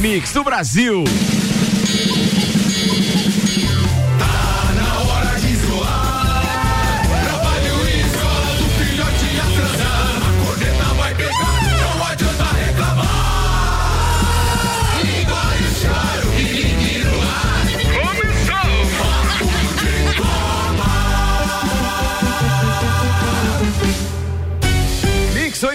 [0.00, 1.04] mix do Brasil.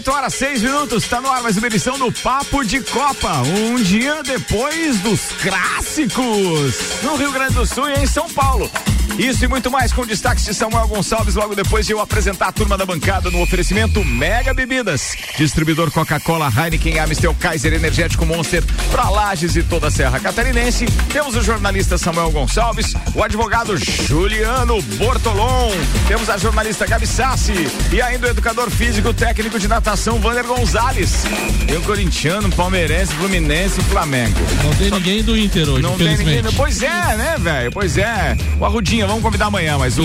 [0.06, 3.42] 8 horas 6 minutos, está no ar mais uma edição do Papo de Copa.
[3.42, 8.70] Um dia depois dos clássicos no Rio Grande do Sul e em São Paulo.
[9.18, 12.52] Isso e muito mais com destaques de Samuel Gonçalves logo depois de eu apresentar a
[12.52, 15.16] turma da bancada no oferecimento Mega Bebidas.
[15.38, 20.86] Distribuidor Coca-Cola, Heineken, Amstel, Kaiser, Energético Monster, pra Lages e toda a Serra Catarinense.
[21.14, 25.72] Temos o jornalista Samuel Gonçalves, o advogado Juliano Bortolom,
[26.08, 31.24] temos a jornalista Gabi Sassi e ainda o educador físico técnico de natação Vander Gonzalez.
[31.72, 34.40] E o corintiano, palmeirense, fluminense e Flamengo.
[34.64, 36.44] Não tem ninguém do Inter hoje, Não tem ninguém.
[36.56, 37.72] Pois é, né, velho?
[37.72, 38.36] Pois é.
[38.60, 40.04] O Arrudinha, vamos convidar amanhã, mas o,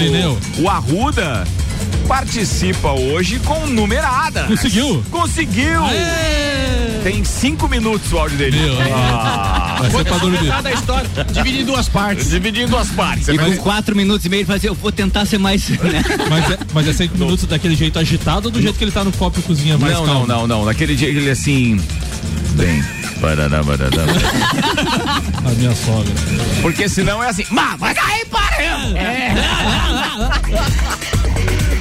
[0.58, 1.46] o Arruda
[2.06, 4.44] participa hoje com numerada.
[4.44, 5.02] Conseguiu?
[5.10, 5.84] Conseguiu!
[5.84, 7.00] Aê!
[7.04, 8.58] Tem cinco minutos o áudio dele.
[8.60, 9.76] Meu, Ah.
[9.80, 10.62] Vai ser pra dormir.
[10.62, 12.28] da história, dividir em duas partes.
[12.28, 13.28] Dividindo em duas partes.
[13.28, 15.66] E com quatro minutos e meio ele fala assim, eu vou tentar ser mais.
[15.70, 16.02] Né?
[16.28, 19.02] Mas é, mas é cinco minutos daquele jeito agitado ou do jeito que ele tá
[19.02, 20.26] no copo e cozinha mais Não, calmo?
[20.26, 20.64] não, não, não.
[20.66, 21.80] Naquele dia ele assim.
[22.50, 22.84] Bem.
[23.20, 24.02] Barará, barará.
[25.46, 26.12] A minha sogra.
[26.60, 27.44] Porque senão é assim.
[27.50, 28.49] Mas vai cair parando!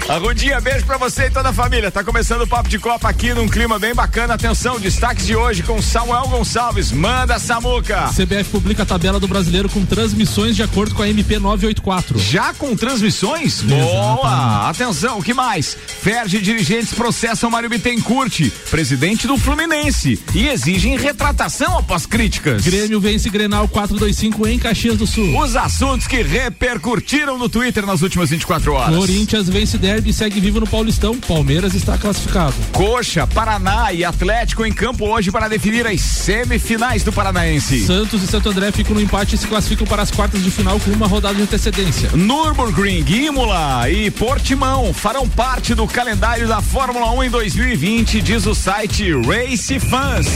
[0.09, 1.91] Arrudinha, beijo pra você e toda a família.
[1.91, 4.33] Tá começando o Papo de Copa aqui num clima bem bacana.
[4.33, 6.91] Atenção, destaques de hoje com Samuel Gonçalves.
[6.91, 8.09] Manda, Samuca!
[8.09, 12.17] CBF publica a tabela do brasileiro com transmissões de acordo com a MP 984.
[12.17, 13.61] Já com transmissões?
[13.61, 14.67] Boa!
[14.67, 15.77] Atenção, o que mais?
[16.01, 22.63] Ferge e dirigentes processam Mário Bittencourt, presidente do Fluminense, e exigem retratação após críticas.
[22.63, 25.39] Grêmio vence Grenal 425 em Caxias do Sul.
[25.39, 28.95] Os assuntos que repercutiram no Twitter nas últimas 24 horas.
[28.95, 31.15] Corinthians vence Derby e segue vivo no Paulistão.
[31.19, 32.53] Palmeiras está classificado.
[32.71, 37.85] Coxa, Paraná e Atlético em campo hoje para definir as semifinais do Paranaense.
[37.85, 40.79] Santos e Santo André ficam no empate e se classificam para as quartas de final
[40.79, 42.09] com uma rodada de antecedência.
[42.13, 48.55] Nürburgring, Imola e Portimão farão parte do calendário da Fórmula 1 em 2020, diz o
[48.55, 50.27] site Race Fans.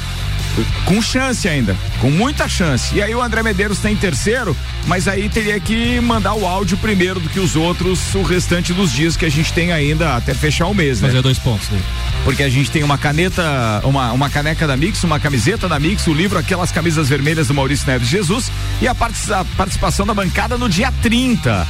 [0.85, 2.93] com chance ainda, com muita chance.
[2.95, 4.55] E aí o André Medeiros está em terceiro,
[4.85, 8.91] mas aí teria que mandar o áudio primeiro do que os outros, o restante dos
[8.91, 11.07] dias que a gente tem ainda até fechar o mês, né?
[11.07, 11.67] Fazer dois pontos.
[12.23, 16.05] Porque a gente tem uma caneta, uma, uma caneca da Mix, uma camiseta da Mix,
[16.07, 20.57] o livro Aquelas Camisas Vermelhas do Maurício Neves Jesus e a, a participação da bancada
[20.57, 21.67] no dia 30.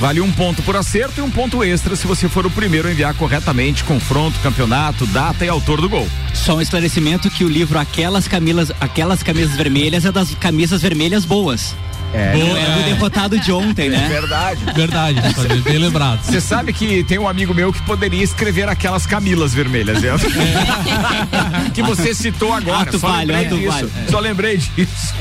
[0.00, 2.92] Vale um ponto por acerto e um ponto extra se você for o primeiro a
[2.92, 6.08] enviar corretamente confronto, campeonato, data e autor do gol.
[6.32, 11.24] Só um esclarecimento que o livro Aquelas Camisas, Aquelas Camisas Vermelhas é das camisas vermelhas
[11.24, 11.74] boas.
[12.14, 14.08] É, Boa, é o derrotado de ontem, é né?
[14.08, 14.60] verdade.
[14.72, 16.22] Verdade, Fazer, bem lembrado.
[16.22, 19.98] Você sabe que tem um amigo meu que poderia escrever aquelas camilas vermelhas.
[20.04, 20.12] É.
[21.74, 22.82] que você citou agora.
[22.82, 23.72] Ato só falho, lembrei disso.
[23.72, 23.90] falho.
[24.10, 25.14] Só lembrei disso.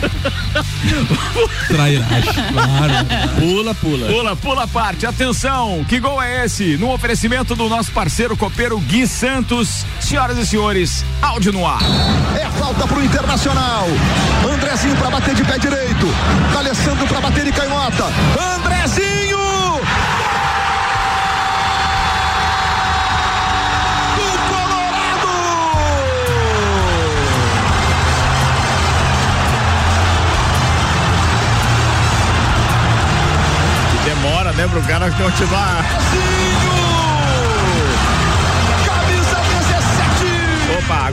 [1.68, 2.94] Trairagem, claro.
[3.40, 4.08] Pula, pula.
[4.08, 5.06] Pula, pula a parte.
[5.08, 6.78] Atenção, que gol é esse?
[6.78, 9.86] No oferecimento do nosso parceiro copeiro Gui Santos.
[10.00, 11.82] Senhoras e senhores, áudio no ar.
[12.40, 13.88] É falta pro Internacional.
[14.54, 16.08] Andrezinho pra bater de pé direito.
[16.52, 16.62] Pra
[17.94, 18.12] canhota.
[18.56, 19.38] Andrezinho!
[34.06, 35.86] Demora, né, pro cara continuar.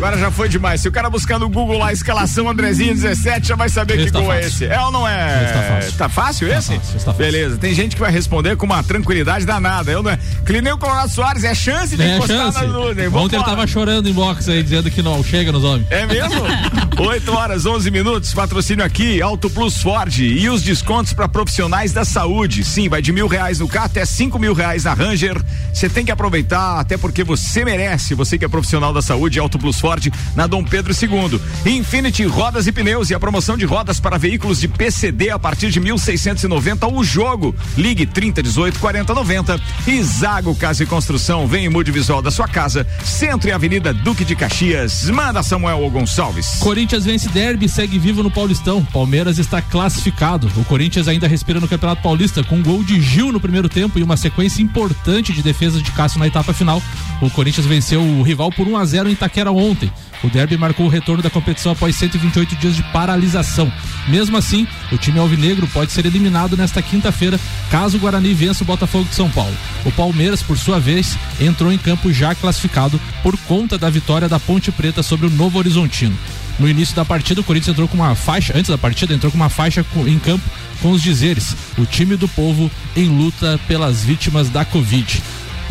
[0.01, 0.81] Agora já foi demais.
[0.81, 4.07] Se o cara buscar no Google lá a escalação Andrezinho 17, já vai saber Esse
[4.07, 4.49] que tá gol é fácil.
[4.49, 4.65] esse.
[4.75, 5.45] É ou não é?
[5.45, 5.93] Esse tá fácil.
[5.99, 6.55] Tá fácil esse?
[6.75, 7.19] fácil, esse tá fácil.
[7.33, 7.59] Beleza.
[7.59, 9.91] Tem gente que vai responder com uma tranquilidade danada.
[9.93, 10.19] Eu não é.
[10.45, 12.59] Clineu Colorado Soares é chance de É encostar chance.
[12.61, 13.09] na nuvem.
[13.09, 15.87] Ontem ele tava chorando em box aí, dizendo que não chega nos homens.
[15.91, 16.41] É mesmo?
[16.99, 18.33] 8 horas, 11 minutos.
[18.33, 20.19] Patrocínio aqui, Auto Plus Ford.
[20.19, 22.65] E os descontos para profissionais da saúde.
[22.65, 25.41] Sim, vai de mil reais no carro até cinco mil reais na Ranger.
[25.73, 28.15] Você tem que aproveitar, até porque você merece.
[28.15, 29.90] Você que é profissional da saúde, Auto Plus Ford,
[30.37, 31.41] na Dom Pedro II.
[31.67, 35.71] Infinity Rodas e Pneus e a promoção de rodas para veículos de PCD a partir
[35.71, 37.55] de 1.690 o jogo.
[37.77, 39.61] Ligue 30 18 40 90.
[39.87, 41.47] E Zago Casa e Construção.
[41.47, 42.87] Vem e mude visual da sua casa.
[43.05, 45.09] Centro e Avenida Duque de Caxias.
[45.11, 46.57] Manda Samuel Gonçalves.
[46.61, 48.85] Corinthians vence derby segue vivo no Paulistão.
[48.85, 50.51] Palmeiras está classificado.
[50.57, 53.99] O Corinthians ainda respira no Campeonato Paulista com um gol de Gil no primeiro tempo
[53.99, 56.83] e uma sequência importante de defesa de Cássio na etapa final.
[57.21, 59.80] O Corinthians venceu o rival por 1 a 0 em Itaquera ontem.
[60.23, 63.73] O derby marcou o retorno da competição após 128 dias de paralisação.
[64.09, 67.39] Mesmo assim, o time alvinegro pode ser eliminado nesta quinta-feira,
[67.71, 69.57] caso o Guarani vença o Botafogo de São Paulo.
[69.85, 74.39] O Palmeiras, por sua vez, entrou em campo já classificado por conta da vitória da
[74.39, 76.17] Ponte Preta sobre o Novo Horizontino.
[76.59, 79.37] No início da partida, o Corinthians entrou com uma faixa, antes da partida, entrou com
[79.37, 80.45] uma faixa em campo
[80.83, 85.23] com os dizeres: o time do povo em luta pelas vítimas da Covid.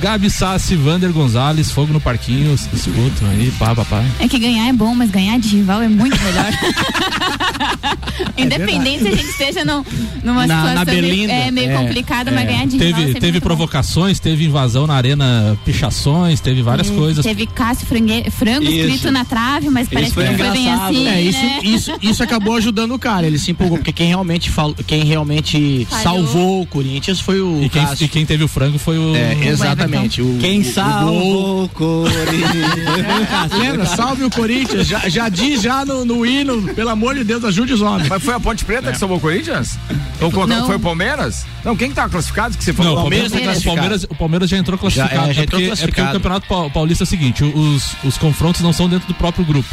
[0.02, 4.06] Gabi Sassi, Vander Gonzalez, fogo no parquinho, escutam aí, pá, papai.
[4.20, 6.50] É que ganhar é bom, mas ganhar de rival é muito melhor.
[8.38, 9.84] Independente se a gente esteja num-
[10.24, 11.34] numa Na- na situação meio, berlinda.
[11.34, 13.44] é, meio É, complicada, mas ganhar de rival Teve, sempre teve bom.
[13.46, 17.26] provocações, teve invasão na arena, pichações, teve várias É, coisas.
[17.26, 18.74] Teve Cássio Frangue- Frango Isso.
[18.88, 21.08] escrito na trave, mas parece que foi não foi bem assim.
[21.08, 21.60] É, isso, né?
[21.64, 23.28] isso, isso acabou ajudando o cara.
[23.28, 26.04] Ele se empolgou, porque quem realmente, fal, quem realmente Falhou.
[26.04, 28.06] salvou o Corinthians foi o E quem, Cássio.
[28.06, 29.16] e quem teve o frango foi o.
[29.16, 29.89] É, exatamente.
[29.98, 30.72] O, Quem o gol.
[30.74, 33.52] salvou o Corinthians?
[33.60, 33.86] Lembra?
[33.86, 34.88] Salve o Corinthians.
[34.88, 38.08] Já, já diz já no, no hino, pelo amor de Deus, ajude os homens.
[38.10, 39.78] Mas foi a Ponte Preta que salvou o Corinthians?
[40.22, 40.66] Ou Não.
[40.68, 41.46] foi o Palmeiras?
[41.64, 42.92] Não, quem que tá classificado que você falou?
[42.94, 45.16] Não, o Palmeiras Palmeiras, tá o, Palmeiras, o Palmeiras já entrou classificado.
[45.16, 46.14] Já, é, já é entrou porque, é porque o classificado.
[46.14, 49.68] Campeonato Pau- Paulista é o seguinte: os, os confrontos não são dentro do próprio grupo.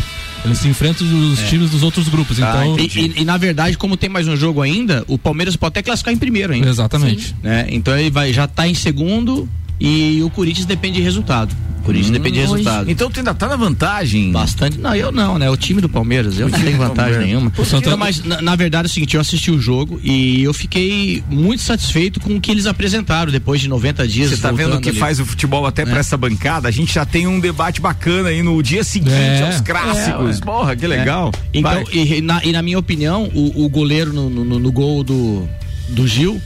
[0.45, 2.39] Eles se enfrentam os times dos outros grupos.
[2.39, 2.79] Então.
[2.79, 5.83] E, e- e, na verdade, como tem mais um jogo ainda, o Palmeiras pode até
[5.83, 6.69] classificar em primeiro ainda.
[6.69, 7.35] Exatamente.
[7.43, 7.67] né?
[7.69, 9.49] Então ele vai, já tá em segundo
[9.81, 11.55] e o Corinthians depende de resultado.
[11.81, 12.91] O Corinthians depende de resultado.
[12.91, 14.33] Então tu ainda tá na vantagem.
[14.33, 14.77] Bastante.
[14.77, 15.49] Não, eu não, né?
[15.49, 17.53] O time do Palmeiras, eu não tenho vantagem nenhuma.
[17.57, 20.53] O Não, mas na, na verdade é o seguinte, eu assisti o jogo e eu
[20.53, 24.31] fiquei muito satisfeito com o que eles apresentaram depois de 90 dias.
[24.31, 24.99] Você tá vendo voltando que ali.
[24.99, 26.67] faz o futebol até pra essa bancada?
[26.67, 29.47] A gente já tem um debate bacana aí no dia seguinte É.
[29.47, 30.41] aos clássicos.
[30.41, 31.31] Porra, que legal.
[31.55, 31.85] Então, Vai.
[31.95, 35.49] e na, e na minha opinião, o, o goleiro no, no- no gol do,
[35.91, 36.43] do Gil,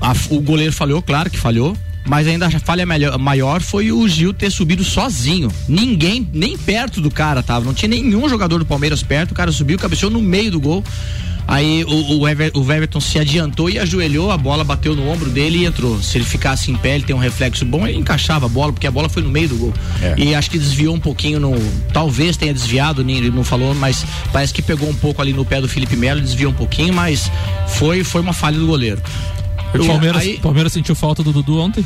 [0.00, 1.76] a- o goleiro falhou, claro que falhou.
[2.08, 5.50] Mas ainda a falha melhor- maior foi o Gil ter subido sozinho.
[5.68, 7.64] Ninguém, nem perto do cara tava.
[7.66, 9.32] Não tinha nenhum jogador do Palmeiras perto.
[9.32, 10.82] O cara subiu, cabeceou no meio do gol.
[11.46, 15.30] Aí o, o, Ever- o Everton se adiantou e ajoelhou, a bola bateu no ombro
[15.30, 16.02] dele e entrou.
[16.02, 18.86] Se ele ficasse em pé, ele tem um reflexo bom, ele encaixava a bola, porque
[18.86, 19.74] a bola foi no meio do gol.
[20.02, 20.14] É.
[20.18, 21.54] E acho que desviou um pouquinho no.
[21.90, 25.58] Talvez tenha desviado, ele não falou, mas parece que pegou um pouco ali no pé
[25.58, 27.30] do Felipe Melo, desviou um pouquinho, mas
[27.68, 29.00] foi, foi uma falha do goleiro.
[29.74, 31.84] O Palmeiras, Aí- Palmeiras sentiu falta do Dudu ontem?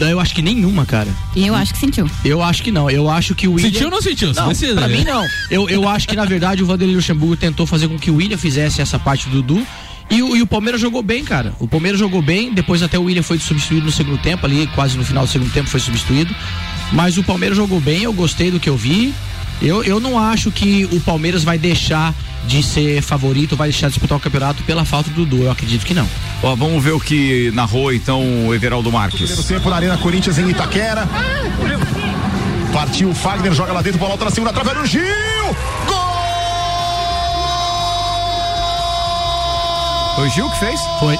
[0.00, 1.08] Eu acho que nenhuma, cara.
[1.36, 2.10] E eu acho que sentiu.
[2.24, 2.90] Eu acho que não.
[2.90, 3.70] Eu acho que o William.
[3.70, 4.34] Sentiu ou não sentiu?
[4.34, 4.74] Você Não, decide.
[4.74, 5.24] pra mim não.
[5.50, 8.36] Eu, eu acho que na verdade o Vanderlei Luxemburgo tentou fazer com que o William
[8.36, 9.64] fizesse essa parte do Dudu.
[10.10, 11.54] E o, e o Palmeiras jogou bem, cara.
[11.60, 14.98] O Palmeiras jogou bem, depois até o William foi substituído no segundo tempo, ali quase
[14.98, 16.34] no final do segundo tempo foi substituído.
[16.92, 19.14] Mas o Palmeiras jogou bem, eu gostei do que eu vi.
[19.62, 22.14] Eu, eu não acho que o Palmeiras vai deixar
[22.46, 25.44] de ser favorito, vai deixar de disputar o campeonato pela falta do Dudu.
[25.44, 26.06] Eu acredito que não.
[26.42, 29.46] Ó, vamos ver o que narrou então o Everaldo Primeiro Marques.
[29.46, 31.08] tempo na Arena Corinthians em Itaquera.
[32.72, 35.02] Partiu o Fagner, joga lá dentro, bola alta na segunda trave, olha o Gil!
[35.86, 36.14] Gol!
[40.16, 40.80] Foi o Gil que fez?
[40.98, 41.18] Foi.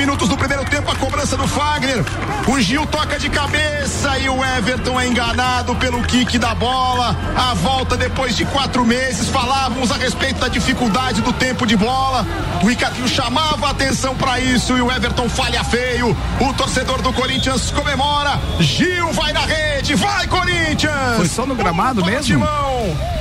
[0.00, 0.39] Minutos do primeiro
[0.80, 2.04] tempo, a cobrança do Fagner.
[2.48, 7.16] O Gil toca de cabeça e o Everton é enganado pelo kick da bola.
[7.36, 12.26] A volta depois de quatro meses, falávamos a respeito da dificuldade do tempo de bola.
[12.62, 16.16] O Ricardinho chamava a atenção para isso e o Everton falha feio.
[16.40, 18.40] O torcedor do Corinthians comemora.
[18.58, 21.16] Gil vai na rede, vai Corinthians!
[21.16, 22.46] Foi só no gramado Um mesmo?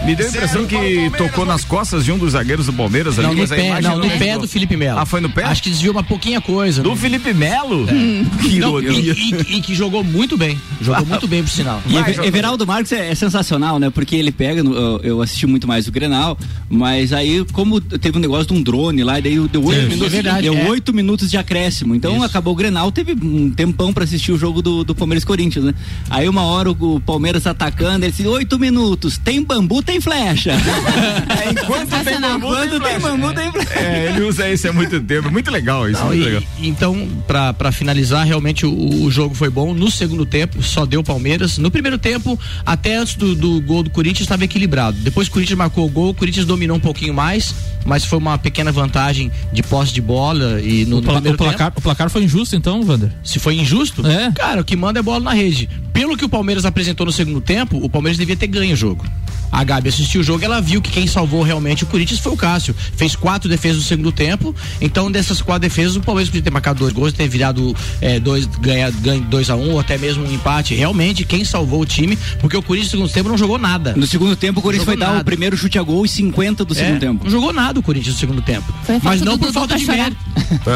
[0.05, 3.27] Me deu a impressão que tocou nas costas de um dos zagueiros do Palmeiras ali,
[3.27, 4.99] Não, no mas a pé, não, no pé do Felipe Melo.
[4.99, 5.43] Ah, foi no pé?
[5.43, 6.81] Acho que desviou uma pouquinha coisa.
[6.81, 6.95] Do né?
[6.95, 7.48] Felipe Melo?
[8.41, 9.13] Que Não, ironia.
[9.13, 10.59] e, e- e que jogou muito bem.
[10.81, 11.81] Jogou muito bem, por sinal.
[11.87, 12.27] E Vai.
[12.27, 13.89] Everaldo Marques é, é sensacional, né?
[13.89, 16.37] Porque ele pega, eu, eu assisti muito mais o Grenal,
[16.69, 20.07] mas aí, como teve um negócio de um drone lá, daí deu oito Isso, minutos,
[20.07, 20.69] é verdade, deu é.
[20.69, 21.95] oito minutos de acréscimo.
[21.95, 22.25] Então Isso.
[22.25, 25.65] acabou o Grenal, teve um tempão pra assistir o jogo do, do Palmeiras e Corinthians,
[25.65, 25.73] né?
[26.09, 30.53] Aí uma hora o, o Palmeiras atacando, ele disse, oito minutos, tem bambu, tem flecha.
[31.29, 32.99] É, enquanto tem bambu, tem Quando tem flecha.
[32.99, 33.79] bambu, tem flecha.
[33.79, 35.27] É, ele usa esse há muito tempo.
[35.27, 35.99] É muito legal isso.
[35.99, 36.43] Não, muito e- legal.
[36.61, 39.73] então, pra pra finalizar, realmente o, o jogo foi bom.
[39.73, 41.57] No segundo tempo, só deu Palmeiras.
[41.57, 44.97] No primeiro tempo, até antes do, do gol do Corinthians, estava equilibrado.
[44.99, 47.53] Depois o Corinthians marcou o gol, o Corinthians dominou um pouquinho mais,
[47.85, 50.61] mas foi uma pequena vantagem de posse de bola.
[50.61, 53.09] E no, O, pla- o placar, o placar foi injusto, então, Wander?
[53.09, 54.31] tempo, se foi injusto, É.
[54.31, 55.69] cara, o que manda é bola na rede.
[55.93, 59.05] Pelo que o Palmeiras apresentou no segundo tempo, o Palmeiras devia ter ganho o jogo.
[59.51, 62.37] A Gabi assistiu o jogo, ela viu que quem salvou realmente o Corinthians foi o
[62.37, 62.75] Cássio.
[62.95, 64.55] Fez quatro defesas no segundo tempo.
[64.79, 68.45] Então, dessas quatro defesas, o Palmeiras podia ter marcado dois gols, ter virado é, dois,
[68.45, 70.73] ganhar, ganho dois a um, ou até mesmo um empate.
[70.75, 73.93] Realmente, quem salvou o time, porque o Corinthians no segundo tempo não jogou nada.
[73.95, 75.21] No segundo tempo, o Corinthians foi dar nada.
[75.21, 77.23] o primeiro chute a gol e 50 do É, segundo tempo.
[77.23, 78.73] Não jogou nada o Corinthians no segundo tempo.
[79.03, 80.17] Mas não por falta de mérito.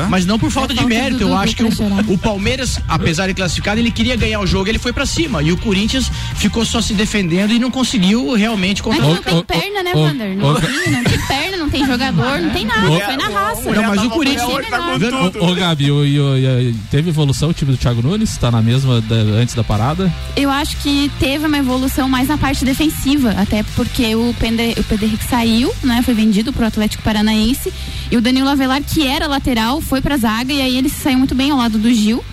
[0.10, 1.24] Mas não por falta de mérito.
[1.24, 1.70] Eu acho que o,
[2.14, 5.42] o Palmeiras, apesar de classificado, ele queria ganhar o jogo, ele foi pra cima.
[5.42, 9.44] E o Corinthians ficou só se defendendo e não conseguiu realmente contra Ô, não tem
[9.44, 10.38] perna, né, Wander?
[10.38, 12.82] Não, tem, não tem perna, não tem jogador, não tem nada.
[12.88, 13.72] Foi na raça.
[13.72, 15.44] Não, mas o Corinthians- nada.
[15.44, 16.43] Ô, Gabi, o- e
[16.90, 18.38] teve evolução o time do Thiago Nunes?
[18.38, 20.12] Tá na mesma da- antes da parada?
[20.36, 24.84] Eu acho que teve uma evolução mais na parte defensiva, até porque o Pender, o
[24.84, 26.02] Pender saiu, né?
[26.04, 27.72] Foi vendido pro Atlético Paranaense.
[28.12, 31.34] E o Danilo Avelar, que era lateral, foi pra zaga e aí ele saiu muito
[31.36, 32.24] bem ao lado do Gil.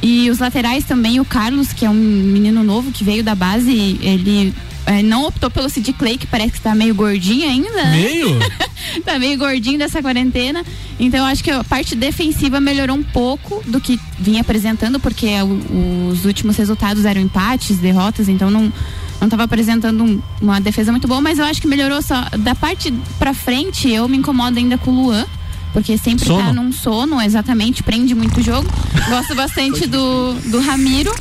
[0.00, 3.98] E os laterais também, o Carlos, que é um menino novo que veio da base,
[4.00, 4.54] ele
[4.88, 7.70] eh, não optou pelo Sid Clay, que parece que tá meio gordinho ainda.
[7.70, 7.92] né?
[7.92, 8.38] Meio?
[9.04, 10.64] tá meio gordinho dessa quarentena.
[10.98, 15.28] Então eu acho que a parte defensiva melhorou um pouco do que vinha apresentando, porque
[15.42, 18.72] o- os últimos resultados eram empates, derrotas, então não
[19.20, 22.54] não estava apresentando um- uma defesa muito boa, mas eu acho que melhorou só da
[22.54, 25.26] parte pra frente, eu me incomodo ainda com o Luan.
[25.72, 26.42] Porque sempre Sono.
[26.44, 28.66] tá num sono, exatamente, prende muito o jogo.
[29.08, 31.12] Gosto bastante do, do Ramiro.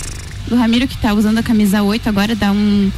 [0.48, 2.90] Do Ramiro que tá usando a camisa 8 agora, dá um,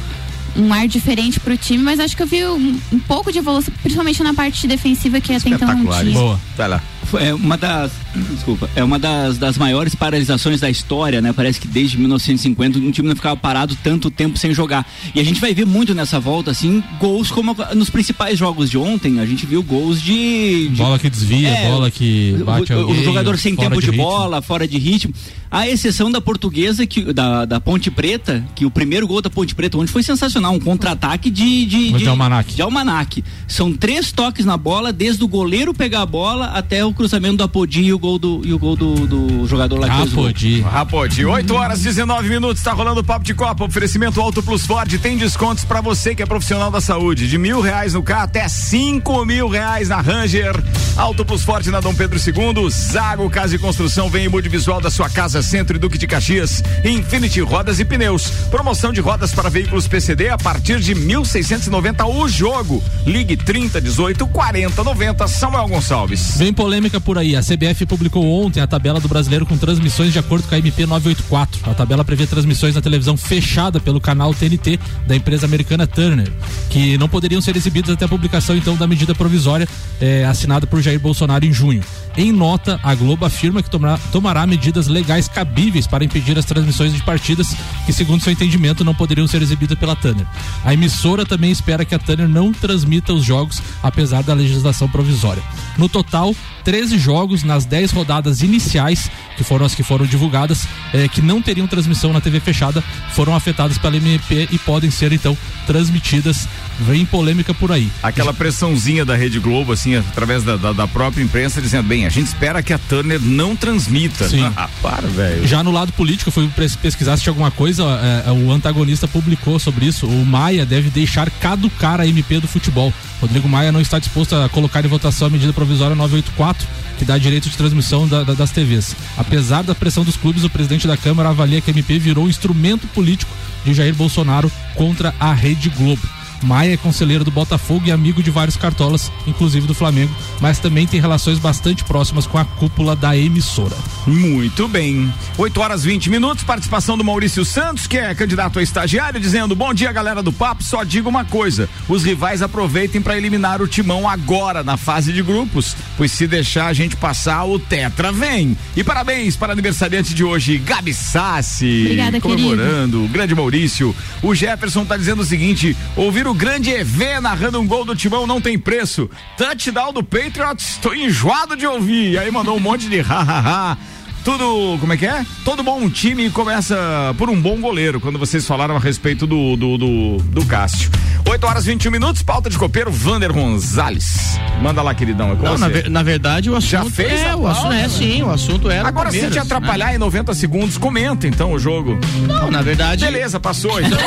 [0.56, 3.72] um ar diferente pro time, mas acho que eu vi um, um pouco de evolução,
[3.82, 6.12] principalmente na parte defensiva que até então não tinha.
[6.12, 6.40] Boa.
[6.56, 6.82] Vai lá.
[7.18, 7.92] É uma das,
[8.32, 11.32] desculpa, é uma das, das maiores paralisações da história, né?
[11.32, 14.86] Parece que desde 1950 um time não ficava parado tanto tempo sem jogar.
[15.14, 18.76] E a gente vai ver muito nessa volta, assim, gols como nos principais jogos de
[18.78, 20.68] ontem, a gente viu gols de.
[20.68, 23.86] de Bola que desvia, É, bola que bate o, o alguém, jogador sem tempo de,
[23.90, 24.02] ritmo.
[24.02, 25.12] bola, fora de ritmo.
[25.50, 29.52] A exceção da portuguesa, que, da, da Ponte Preta, que o primeiro gol da Ponte
[29.54, 32.54] Preta ontem foi sensacional, um contra-ataque de, de, De almanaque.
[32.54, 33.24] de almanaque.
[33.48, 37.42] São três toques na bola, desde o goleiro pegar a bola até o cruzamento do
[37.44, 39.86] Apodi e o gol do, e o gol do, do jogador lá.
[39.86, 40.60] Rapodi.
[40.62, 43.64] Rapode, 8 horas 19 minutos, tá rolando o papo de Copa.
[43.64, 47.28] Oferecimento Auto Plus Ford tem descontos pra você que é profissional da saúde.
[47.28, 50.52] De mil reais no carro até cinco mil reais na Ranger.
[50.96, 52.70] Auto Plus Ford na Dom Pedro II.
[52.70, 56.64] Zago Casa e Construção vem em multivisual da sua casa, Centro e Duque de Caxias.
[56.84, 58.30] Infinity Rodas e Pneus.
[58.50, 62.82] Promoção de rodas para veículos PCD a partir de 1.690 o jogo.
[63.06, 65.28] Ligue 30 18 40 90.
[65.28, 66.36] Samuel Gonçalves.
[66.36, 67.36] Vem polêmica por aí.
[67.36, 70.86] A CBF publicou ontem a tabela do brasileiro com transmissões de acordo com a MP
[70.86, 71.68] 984.
[71.68, 74.78] A tabela prevê transmissões na televisão fechada pelo canal TNT
[75.08, 76.30] da empresa americana Turner,
[76.70, 79.68] que não poderiam ser exibidas até a publicação então da medida provisória
[80.00, 81.82] eh, assinada por Jair Bolsonaro em junho.
[82.16, 86.92] Em nota, a Globo afirma que tomará, tomará medidas legais cabíveis para impedir as transmissões
[86.92, 87.56] de partidas
[87.86, 90.26] que, segundo seu entendimento, não poderiam ser exibidas pela Turner.
[90.64, 95.42] A emissora também espera que a Turner não transmita os jogos, apesar da legislação provisória.
[95.78, 100.68] No total, 13 jogos nas 10 10 rodadas iniciais, que foram as que foram divulgadas,
[100.92, 102.84] eh, que não teriam transmissão na TV fechada,
[103.14, 106.46] foram afetadas pela MP e podem ser então transmitidas.
[106.80, 107.90] Vem polêmica por aí.
[108.02, 112.08] Aquela pressãozinha da Rede Globo, assim, através da, da, da própria imprensa, dizendo, bem, a
[112.08, 114.28] gente espera que a Turner não transmita.
[114.28, 114.50] Sim.
[114.56, 115.46] Ah, para, velho.
[115.46, 116.48] Já no lado político, eu fui
[116.80, 120.06] pesquisar se tinha alguma coisa, é, é, o antagonista publicou sobre isso.
[120.06, 122.92] O Maia deve deixar caducar a MP do futebol.
[123.20, 126.66] Rodrigo Maia não está disposto a colocar em votação a medida provisória 984,
[126.98, 128.96] que dá direito de transmissão da- da- das TVs.
[129.18, 132.28] Apesar da pressão dos clubes, o presidente da Câmara avalia que a MP virou um
[132.28, 133.32] instrumento político
[133.64, 136.00] de Jair Bolsonaro contra a Rede Globo.
[136.42, 140.86] Maia é conselheiro do Botafogo e amigo de vários cartolas, inclusive do Flamengo, mas também
[140.86, 143.76] tem relações bastante próximas com a cúpula da emissora.
[144.06, 145.12] Muito bem.
[145.36, 149.72] 8 horas 20 minutos, participação do Maurício Santos, que é candidato a estagiário, dizendo: Bom
[149.74, 150.62] dia, galera do Papo.
[150.62, 155.22] Só digo uma coisa: os rivais aproveitem para eliminar o timão agora na fase de
[155.22, 158.56] grupos, pois se deixar a gente passar, o Tetra vem.
[158.76, 161.82] E parabéns para a aniversariante de hoje, Gabi Sassi.
[161.82, 163.04] Obrigada, comemorando.
[163.04, 163.94] O grande Maurício.
[164.22, 168.26] O Jefferson tá dizendo o seguinte: ouvir o grande EV narrando um gol do timão
[168.26, 169.10] não tem preço.
[169.36, 172.12] Touchdown do Patriots, tô enjoado de ouvir.
[172.12, 173.76] E aí mandou um monte de ha-ha-ha.
[174.24, 175.24] Tudo, como é que é?
[175.44, 176.76] Todo bom time começa
[177.16, 180.90] por um bom goleiro, quando vocês falaram a respeito do, do, do, do Cássio.
[181.28, 184.38] 8 horas 21 minutos, pauta de copeiro, Vander Gonzalez.
[184.60, 185.58] Manda lá, queridão, é com Não, você.
[185.60, 188.68] na, ver- na verdade o assunto Já fez é, o assunto é sim, o assunto
[188.70, 191.94] era Agora, se te Palmeiras, atrapalhar em 90 segundos, comenta então o jogo.
[191.94, 192.00] né?
[192.28, 193.04] Não, na verdade.
[193.04, 193.80] Beleza, passou.
[193.80, 193.98] Então.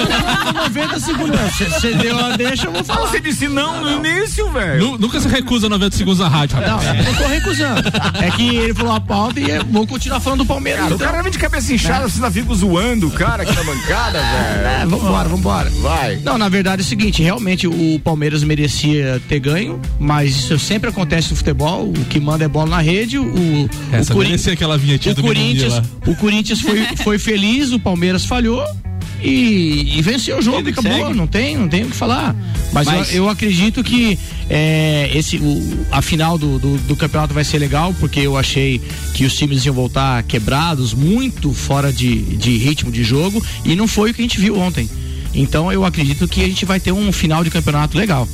[0.53, 1.39] 90 segundos.
[1.57, 3.07] Você deu a deixa, eu vou falar.
[3.07, 4.79] Você disse não no início, velho.
[4.91, 6.59] Nu- Nunca se recusa 90 segundos na rádio.
[6.59, 6.97] Não, rapaz.
[6.99, 7.81] eu não tô recusando.
[8.21, 10.81] É que ele falou a pauta e eu vou continuar falando do Palmeiras.
[10.81, 11.07] Cara, o então.
[11.07, 14.67] cara vem de cabeça inchada, você ainda fica zoando o cara aqui na bancada, velho.
[14.67, 15.69] É, vambora, vambora.
[15.81, 16.17] Vai.
[16.17, 20.89] Não, na verdade é o seguinte, realmente o Palmeiras merecia ter ganho, mas isso sempre
[20.89, 24.53] acontece no futebol, o que manda é bola na rede, o, o, Essa Cori- merecia
[24.53, 28.63] aquela vinhetinha o do Corinthians, o Corinthians foi, foi feliz, o Palmeiras falhou
[29.23, 31.13] e, e venceu o jogo e acabou, segue.
[31.13, 32.35] não tem, não tem o que falar.
[32.71, 34.17] Mas, Mas- Eu, eu acredito que
[34.49, 38.81] é, esse, o, a final do, do, do campeonato vai ser legal, porque eu achei
[39.13, 43.87] que os times iam voltar quebrados, muito fora de, de ritmo de jogo, e não
[43.87, 44.89] foi o que a gente viu ontem.
[45.33, 48.27] Então eu acredito que a gente vai ter um final de campeonato legal.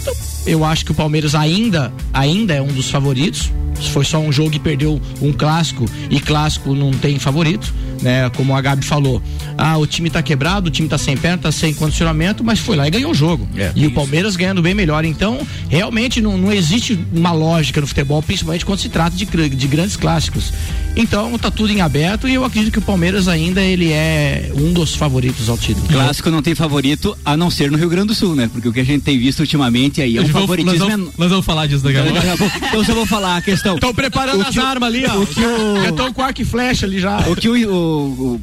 [0.00, 0.14] Então,
[0.46, 3.50] eu acho que o Palmeiras ainda, ainda é um dos favoritos.
[3.92, 8.30] Foi só um jogo e perdeu um clássico e clássico não tem favorito, né?
[8.30, 9.20] Como a Gabi falou,
[9.58, 12.76] ah, o time tá quebrado, o time tá sem perna, tá sem condicionamento, mas foi
[12.76, 13.48] lá e ganhou o jogo.
[13.56, 13.90] É, e isso.
[13.90, 15.04] o Palmeiras ganhando bem melhor.
[15.04, 19.66] Então, realmente não, não existe uma lógica no futebol, principalmente quando se trata de, de
[19.66, 20.52] grandes clássicos.
[20.94, 24.72] Então, tá tudo em aberto e eu acredito que o Palmeiras ainda ele é um
[24.72, 25.86] dos favoritos ao título.
[25.88, 28.48] Clássico não tem favorito, a não ser no Rio Grande do Sul, né?
[28.52, 30.78] Porque o que a gente tem visto ultimamente aí é um Nós favoritismo.
[30.78, 31.04] nós, enorme.
[31.04, 32.12] vamos, nós vamos falar disso pouco.
[32.12, 33.61] Daqui a pouco- Então eu só vou falar a questão.
[33.64, 35.20] Estão preparando as armas ali, ó.
[35.20, 37.18] o que o- Já estão com arco e flecha ali já.
[37.28, 38.40] O que o, o- o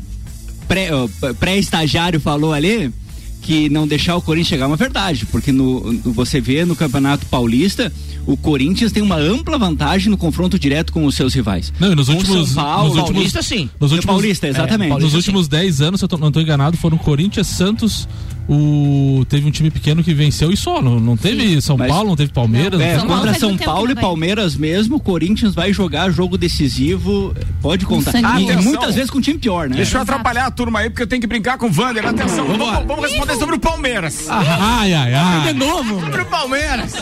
[0.67, 0.89] pré-
[1.39, 2.91] pré-estagiário falou ali,
[3.41, 6.75] que não deixar o Corinthians chegar é uma verdade, porque no, no- você vê no
[6.75, 7.91] Campeonato Paulista,
[8.27, 11.73] o Corinthians tem uma ampla vantagem no confronto direto com os seus rivais.
[11.79, 13.69] Não, e nos Com últimos, São Paulo, nos últimos, Paulista, sim.
[13.79, 14.89] nos No últimos, Paulista, exatamente.
[14.89, 18.08] Paulista, nos últimos 10 anos, se eu tô- não estou enganado, foram Corinthians, Santos,
[18.49, 22.09] o teve um time pequeno que venceu e só, não, não teve São Mas- Paulo,
[22.09, 23.95] não teve Palmeiras, É, não teve Paulo contra São Paulo e.
[23.95, 28.41] Palmeiras mesmo, o Corinthians vai jogar jogo decisivo, pode contar.
[28.41, 29.75] E, e muitas vezes com um time pior, né?
[29.75, 32.07] Deixa eu atrapalhar a turma aí, porque eu tenho que brincar com o Vander.
[32.07, 34.27] Atenção, vamos, vamos responder sobre o Palmeiras.
[34.29, 35.53] Ai, ai, ai.
[35.53, 36.93] novo, Sobre o Palmeiras.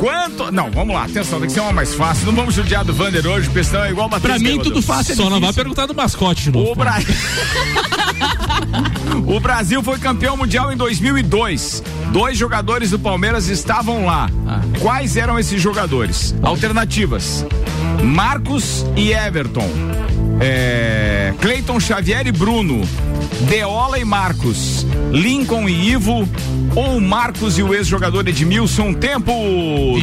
[0.00, 0.52] Quanto.
[0.52, 2.26] Não, vamos lá, atenção, tem que ser uma mais fácil.
[2.26, 5.12] Não vamos judiar do Vander hoje, porque senão é igual bater Pra mim, tudo fácil
[5.12, 6.72] é Só não vai perguntar do mascote de novo.
[6.72, 6.98] O, Bra...
[9.28, 11.82] o Brasil foi campeão mundial em 2002.
[12.12, 14.28] Dois jogadores do Palmeiras estavam lá.
[14.80, 16.34] Quais eram esses jogadores?
[16.42, 17.44] Alternativas:
[18.02, 19.68] Marcos e Everton.
[20.40, 21.32] É...
[21.40, 22.82] Cleiton Xavier e Bruno.
[23.48, 24.86] Deola e Marcos.
[25.12, 26.28] Lincoln e Ivo.
[26.74, 28.92] Ou Marcos e o ex-jogador Edmilson.
[28.92, 29.32] Tempo: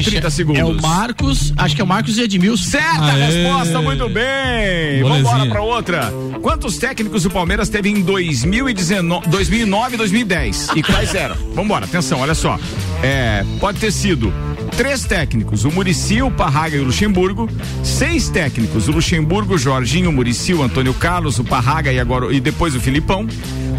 [0.03, 0.61] 30 segundos.
[0.61, 2.69] É o Marcos, acho que é o Marcos e Edmilson.
[2.69, 3.25] Certa Aê.
[3.25, 5.01] resposta, muito bem.
[5.01, 5.23] Molezinha.
[5.31, 6.13] Vambora pra outra.
[6.41, 10.69] Quantos técnicos o Palmeiras teve em 2019, 2009 e 2010?
[10.75, 11.35] E quais eram?
[11.53, 12.59] Vambora, atenção, olha só.
[13.03, 14.33] É, pode ter sido
[14.77, 17.49] três técnicos, o Murici, o Parraga e o Luxemburgo.
[17.83, 22.33] Seis técnicos, o Luxemburgo, o Jorginho, o Murici, o Antônio Carlos, o Parraga e agora
[22.33, 23.27] e depois o Filipão.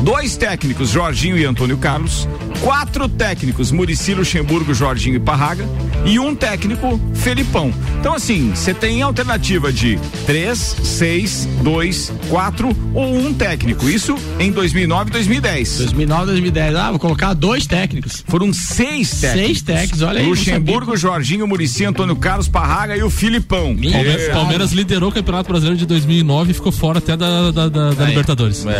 [0.02, 2.28] dois técnicos, Jorginho e Antônio Carlos,
[2.60, 5.64] quatro técnicos, Murici Luxemburgo, Jorginho e Parraga,
[6.06, 7.72] e um técnico, Felipão.
[8.00, 13.88] Então, assim, você tem alternativa de três, seis, dois, quatro ou um técnico.
[13.88, 15.78] Isso em 2009 e 2010.
[15.78, 16.74] 2009 2010.
[16.76, 18.22] Ah, vou colocar dois técnicos.
[18.28, 19.46] Foram seis técnicos.
[19.46, 20.26] Seis técnicos, olha aí.
[20.26, 23.74] Luxemburgo, Jorginho, Murici, Antônio Carlos, Parraga e o Filipão.
[23.76, 24.32] Palmeiras, É.
[24.32, 28.04] Palmeiras liderou o Campeonato Brasileiro de 2009 e ficou fora até da, da, da- da
[28.04, 28.64] Libertadores.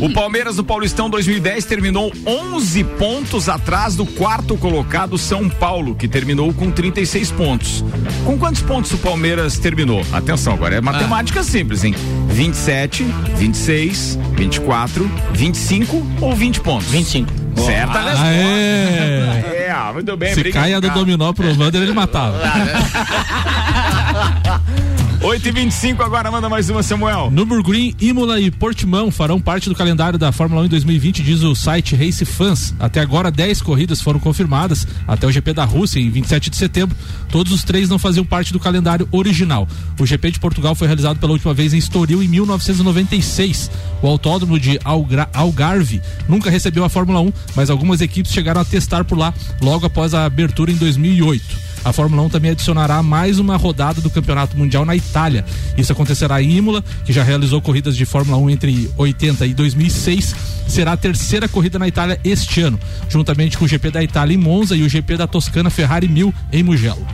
[0.00, 6.06] O Palmeiras no Paulistão 2010 terminou 11 pontos atrás do quarto colocado São Paulo, que
[6.08, 7.84] terminou com 36 pontos.
[8.24, 10.04] Com quantos pontos o Palmeiras terminou?
[10.12, 11.94] Atenção, agora é matemática simples, hein?
[12.28, 13.04] 27,
[13.36, 16.88] 26, 24, 25 ou 20 pontos?
[16.88, 17.32] 25.
[17.56, 18.24] Certa resposta.
[18.24, 19.56] Aê!
[19.66, 22.38] É, muito bem, Se caia do dominó pro Vander, ele matava.
[25.26, 27.32] 8 e 25 agora manda mais uma, Samuel.
[27.32, 31.52] Nürburgring, Imola e Portimão farão parte do calendário da Fórmula 1 em 2020, diz o
[31.52, 32.72] site Race Fans.
[32.78, 36.96] Até agora, 10 corridas foram confirmadas, até o GP da Rússia, em 27 de setembro.
[37.28, 39.66] Todos os três não faziam parte do calendário original.
[39.98, 43.68] O GP de Portugal foi realizado pela última vez em Estoril em 1996.
[44.02, 48.64] O autódromo de Algra- Algarve nunca recebeu a Fórmula 1, mas algumas equipes chegaram a
[48.64, 51.66] testar por lá logo após a abertura em 2008.
[51.86, 55.44] A Fórmula 1 também adicionará mais uma rodada do Campeonato Mundial na Itália.
[55.78, 60.34] Isso acontecerá em Imola, que já realizou corridas de Fórmula 1 entre 80 e 2006.
[60.66, 62.76] Será a terceira corrida na Itália este ano,
[63.08, 66.34] juntamente com o GP da Itália em Monza e o GP da Toscana Ferrari 1000
[66.52, 67.06] em Mugello.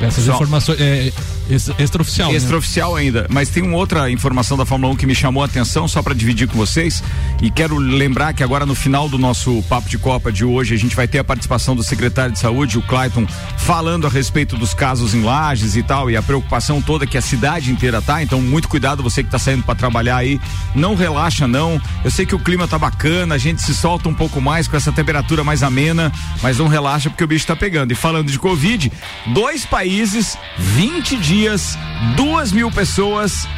[0.00, 1.12] Essas Só- informações é,
[1.50, 2.30] ex- extraoficial.
[2.30, 2.36] né?
[2.36, 5.86] Extraoficial ainda, mas tem uma outra informação da Fórmula 1 que me chamou a atenção,
[5.86, 7.02] só para dividir com vocês.
[7.40, 10.78] E quero lembrar que agora no final do nosso Papo de Copa de hoje, a
[10.78, 13.26] gente vai ter a participação do secretário de saúde, o Clayton,
[13.58, 17.22] falando a respeito dos casos em lajes e tal, e a preocupação toda que a
[17.22, 18.22] cidade inteira tá.
[18.22, 20.40] Então, muito cuidado, você que tá saindo para trabalhar aí.
[20.74, 21.80] Não relaxa, não.
[22.04, 24.76] Eu sei que o clima tá bacana, a gente se solta um pouco mais com
[24.76, 26.10] essa temperatura mais amena,
[26.42, 27.92] mas não relaxa porque o bicho tá pegando.
[27.92, 28.90] E falando de Covid,
[29.28, 31.78] dois países, 20 dias,
[32.14, 33.48] duas mil pessoas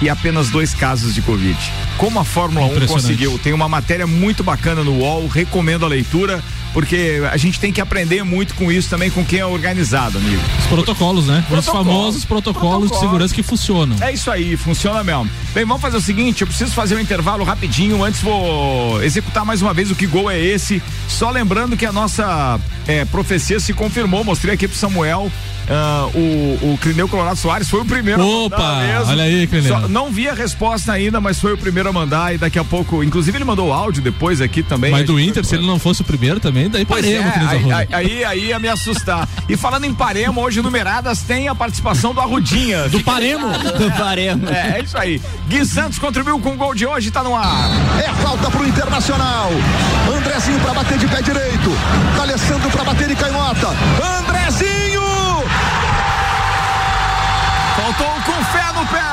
[0.00, 1.58] e apenas dois casos de Covid.
[1.98, 3.02] Como a Fórmula 1 Impressionante.
[3.02, 3.38] conseguiu?
[3.38, 7.80] Tem uma matéria muito bacana no UOL, recomendo a leitura, porque a gente tem que
[7.80, 10.42] aprender muito com isso também, com quem é organizado, amigo.
[10.58, 11.44] Os protocolos, né?
[11.50, 13.96] Os famosos protocolos de segurança que funcionam.
[14.00, 15.28] É isso aí, funciona mesmo.
[15.54, 19.60] Bem, vamos fazer o seguinte, eu preciso fazer um intervalo rapidinho, antes vou executar mais
[19.60, 20.82] uma vez o que gol é esse.
[21.08, 25.30] Só lembrando que a nossa é, profecia se confirmou, mostrei aqui pro Samuel.
[25.70, 29.10] Ah, o, o Crineu Colorado Soares foi o primeiro a Opa, mandar mesmo.
[29.12, 29.80] olha aí, Crineu.
[29.80, 32.64] Só- não vi a resposta ainda, mas foi o primeiro a mandar e daqui a
[32.64, 34.90] pouco, inclusive ele mandou o áudio depois aqui também.
[34.90, 37.32] Mas do A Inter, se ele não fosse o primeiro também, daí Pois paremos, é,
[37.32, 37.76] Cris aí, Arruda.
[37.76, 39.28] aí, aí, aí ia me assustar.
[39.48, 42.88] E falando em Paremo, hoje numeradas tem a participação do Arrudinha.
[42.88, 43.46] Do Paremo.
[43.78, 44.48] Do Paremo.
[44.48, 45.20] É, é isso aí.
[45.48, 47.70] Gui Santos contribuiu com o gol de hoje, tá no ar.
[47.98, 49.50] É falta pro Internacional.
[50.16, 51.70] Andrezinho pra bater de pé direito.
[52.16, 53.68] D'Alessandro pra bater de canhota.
[54.18, 54.81] Andrezinho!
[58.86, 59.11] Com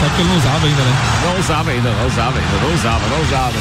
[0.00, 0.92] Sabe que ele não usava ainda, né?
[1.22, 3.54] Não usava ainda, não usava ainda, não usava, não usava.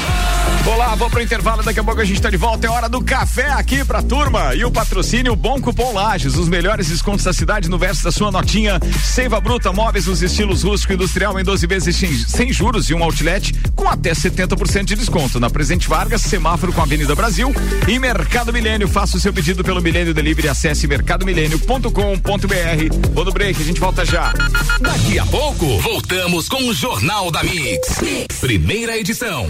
[0.63, 2.67] Vou lá, vou pro intervalo, daqui a pouco a gente tá de volta.
[2.67, 4.56] É hora do café aqui pra turma.
[4.56, 8.32] E o patrocínio Bom Cupom Lages, os melhores descontos da cidade no verso da sua
[8.32, 8.80] notinha.
[9.04, 12.93] Seiva Bruta, móveis nos estilos rústico e industrial em 12 vezes sem, sem juros e
[12.93, 15.39] um outlet com até 70% de desconto.
[15.39, 17.54] Na Presente Vargas, semáforo com a Avenida Brasil
[17.88, 18.88] e Mercado Milênio.
[18.88, 20.49] Faça o seu pedido pelo Milênio Delivery.
[20.49, 23.10] Acesse mercadomilênio.com.br.
[23.13, 24.34] Vou no break, a gente volta já.
[24.80, 27.98] Daqui a pouco, voltamos com o Jornal da Mix.
[28.39, 29.50] Primeira edição.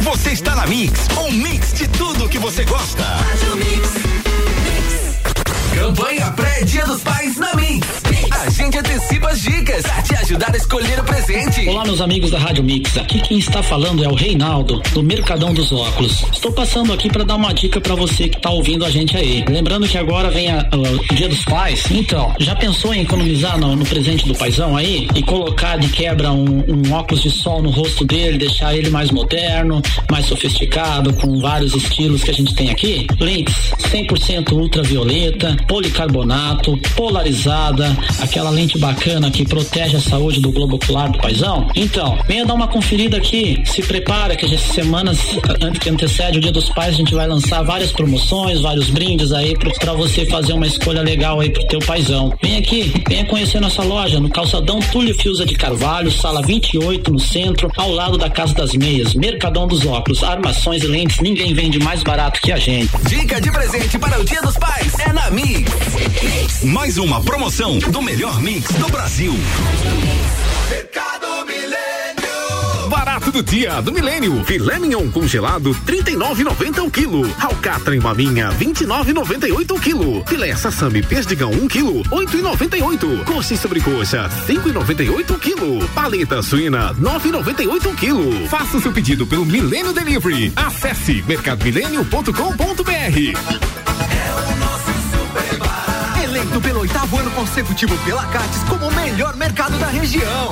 [0.00, 3.04] Você está na Mix, um mix de tudo que você gosta.
[5.72, 7.99] Campanha pré-dia dos pais na Mix.
[8.30, 11.68] A gente antecipa as dicas pra te ajudar a escolher o presente.
[11.68, 12.96] Olá, meus amigos da Rádio Mix.
[12.98, 16.22] Aqui quem está falando é o Reinaldo, do Mercadão dos Óculos.
[16.32, 19.44] Estou passando aqui para dar uma dica para você que está ouvindo a gente aí.
[19.48, 21.84] Lembrando que agora vem a- o Dia dos Pais.
[21.90, 25.08] Então, já pensou em economizar no, no presente do paizão aí?
[25.14, 29.10] E colocar de quebra um, um óculos de sol no rosto dele, deixar ele mais
[29.10, 29.80] moderno,
[30.10, 33.06] mais sofisticado, com vários estilos que a gente tem aqui?
[33.18, 33.54] Lentes
[33.90, 41.18] 100% ultravioleta, policarbonato, polarizada, aquela lente bacana que protege a saúde do globo ocular do
[41.18, 41.68] paizão?
[41.74, 43.62] Então, venha dar uma conferida aqui.
[43.66, 45.18] Se prepara que essas semanas
[45.60, 49.32] antes que antecede o Dia dos Pais, a gente vai lançar várias promoções, vários brindes
[49.32, 52.32] aí para você fazer uma escolha legal aí pro teu paizão.
[52.42, 57.18] Vem aqui, venha conhecer nossa loja no calçadão Túlio Fiuza de Carvalho, sala 28 no
[57.18, 61.78] centro, ao lado da Casa das Meias, Mercadão dos Óculos, armações e lentes, ninguém vende
[61.78, 62.90] mais barato que a gente.
[63.08, 66.64] Dica de presente para o Dia dos Pais é na Mix.
[66.64, 69.34] Mais uma promoção do melhor mix do Brasil.
[70.70, 72.88] Mercado Milênio.
[72.88, 74.42] Barato do dia do milênio.
[74.44, 77.34] Filé mignon congelado 39,90 o quilo.
[77.40, 80.24] Alcatra em maminha 29,98 o quilo.
[80.26, 83.24] Filé sassami perdigão 1 quilo 8,98.
[83.24, 85.88] Coxa e sobrecoxa 5,98 o quilo.
[85.90, 88.48] Paleta suína 9,98 o quilo.
[88.48, 90.52] Faça seu pedido pelo Milênio Delivery.
[90.56, 93.79] Acesse mercadomilênio.com.br.
[96.50, 100.50] Eleito pelo oitavo ano consecutivo pela Cates como o melhor mercado da região.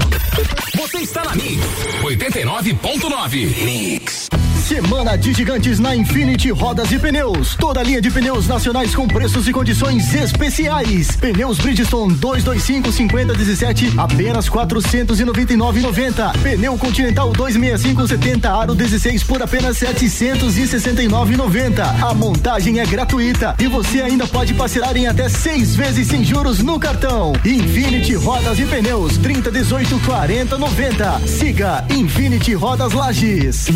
[0.76, 1.60] Você está na Mix
[2.02, 3.64] 89.9.
[3.64, 4.28] Mix.
[4.68, 7.56] Semana de gigantes na Infinity Rodas e Pneus.
[7.56, 11.16] Toda linha de pneus nacionais com preços e condições especiais.
[11.16, 16.38] Pneus Bridgestone 225 5017 apenas 499,90.
[16.42, 22.02] Pneu Continental 265 70 aro 16 por apenas 769,90.
[22.02, 26.58] A montagem é gratuita e você ainda pode parcelar em até seis vezes sem juros
[26.58, 27.32] no cartão.
[27.42, 31.26] Infinity Rodas e Pneus 30 18 40 90.
[31.26, 33.68] Siga Infinity Rodas Lages.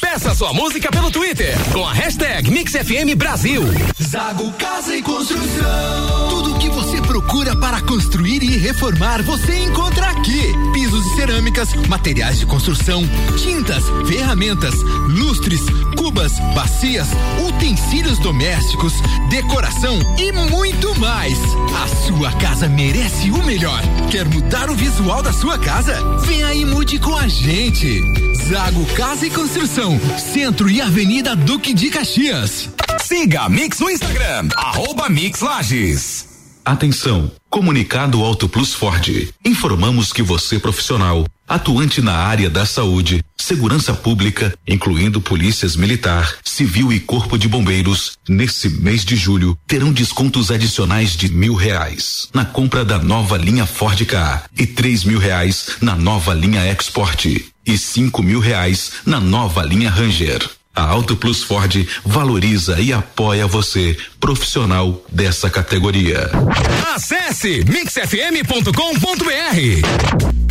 [0.00, 3.62] Peça sua música pelo Twitter com a hashtag MixFM Brasil.
[4.00, 6.28] Zago Casa e Construção.
[6.30, 10.52] Tudo o que você procura para construir e reformar, você encontra aqui.
[10.72, 13.02] Pisos e cerâmicas, materiais de construção,
[13.36, 14.74] tintas, ferramentas,
[15.08, 15.60] lustres,
[15.96, 17.08] cubas, bacias,
[17.46, 18.92] utensílios domésticos,
[19.28, 21.38] decoração e muito mais.
[21.82, 23.82] A sua casa merece o melhor.
[24.10, 26.00] Quer mudar o visual da sua casa?
[26.20, 28.00] Vem e mude com a gente.
[28.48, 32.70] Zago Casa e Construção, Centro e Avenida Duque de Caxias.
[33.02, 36.26] Siga a Mix no Instagram, arroba Mix Lages.
[36.64, 37.30] Atenção!
[37.50, 39.06] Comunicado Auto Plus Ford.
[39.44, 46.92] Informamos que você profissional, atuante na área da saúde, segurança pública, incluindo polícias militar, civil
[46.92, 52.44] e corpo de bombeiros, nesse mês de julho terão descontos adicionais de mil reais na
[52.44, 57.78] compra da nova linha Ford Ka e três mil reais na nova linha Export e
[57.78, 60.48] cinco mil reais na nova linha Ranger.
[60.74, 66.30] A Auto Plus Ford valoriza e apoia você, profissional dessa categoria.
[66.94, 70.43] Acesse mixfm.com.br.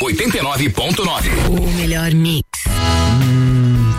[0.00, 1.30] 89.9.
[1.48, 2.44] O melhor mix.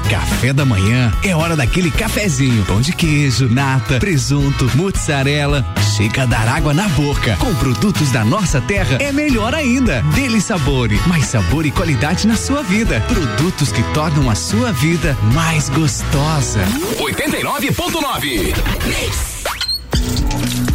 [0.10, 2.64] Café da manhã é hora daquele cafezinho.
[2.66, 5.66] Pão de queijo, nata, presunto, mozzarella.
[5.96, 7.36] Chega a dar água na boca.
[7.40, 10.02] Com produtos da nossa terra é melhor ainda.
[10.14, 13.02] Dele sabor, mais sabor e qualidade na sua vida.
[13.02, 16.60] Produtos que tornam a sua vida mais gostosa.
[17.00, 19.35] 89.9.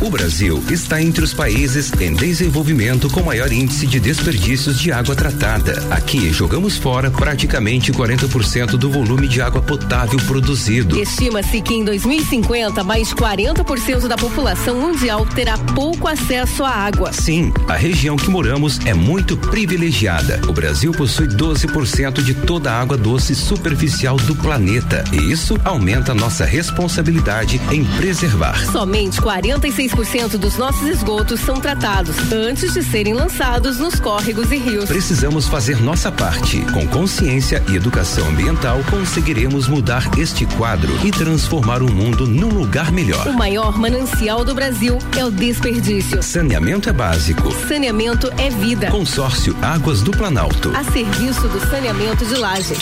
[0.01, 5.15] O Brasil está entre os países em desenvolvimento com maior índice de desperdícios de água
[5.15, 5.83] tratada.
[5.91, 11.01] Aqui jogamos fora praticamente 40% do volume de água potável produzido.
[11.01, 17.13] Estima-se que em 2050 mais 40% da população mundial terá pouco acesso à água.
[17.13, 20.41] Sim, a região que moramos é muito privilegiada.
[20.49, 25.05] O Brasil possui 12% de toda a água doce superficial do planeta.
[25.13, 28.59] E isso aumenta nossa responsabilidade em preservar.
[28.73, 34.57] Somente 46 96% dos nossos esgotos são tratados antes de serem lançados nos córregos e
[34.57, 34.87] rios.
[34.87, 36.61] Precisamos fazer nossa parte.
[36.73, 42.91] Com consciência e educação ambiental, conseguiremos mudar este quadro e transformar o mundo num lugar
[42.91, 43.27] melhor.
[43.29, 46.23] O maior manancial do Brasil é o desperdício.
[46.23, 47.53] Saneamento é básico.
[47.69, 48.91] Saneamento é vida.
[48.91, 50.73] Consórcio Águas do Planalto.
[50.75, 52.79] A serviço do saneamento de lajes.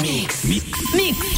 [0.00, 0.44] Mix.
[0.94, 1.37] Mix.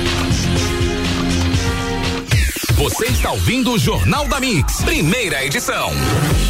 [2.81, 5.91] Você está ouvindo o Jornal da Mix, primeira edição.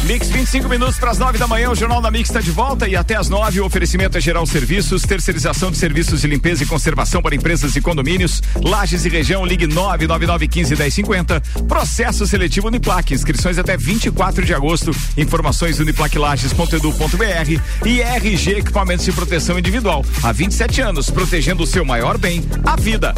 [0.04, 2.88] Mix 25 minutos para as 9 da manhã, o Jornal da Mix está de volta
[2.88, 6.66] e até as 9 o oferecimento é geral serviços, terceirização de serviços de limpeza e
[6.66, 11.40] conservação para empresas e condomínios, lajes e região, ligue 99915 1050.
[11.68, 14.90] Processo seletivo Uniplac, inscrições até 24 de agosto.
[15.18, 20.02] Informações uniplaclages.edu.br e RG Equipamentos de Proteção Individual.
[20.22, 23.14] Há 27 anos, protegendo o seu maior bem, a vida.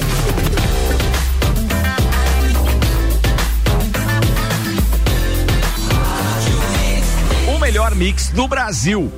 [7.94, 9.12] Melhor mix do Brasil.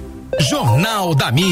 [0.50, 1.50] Jornal da Mix.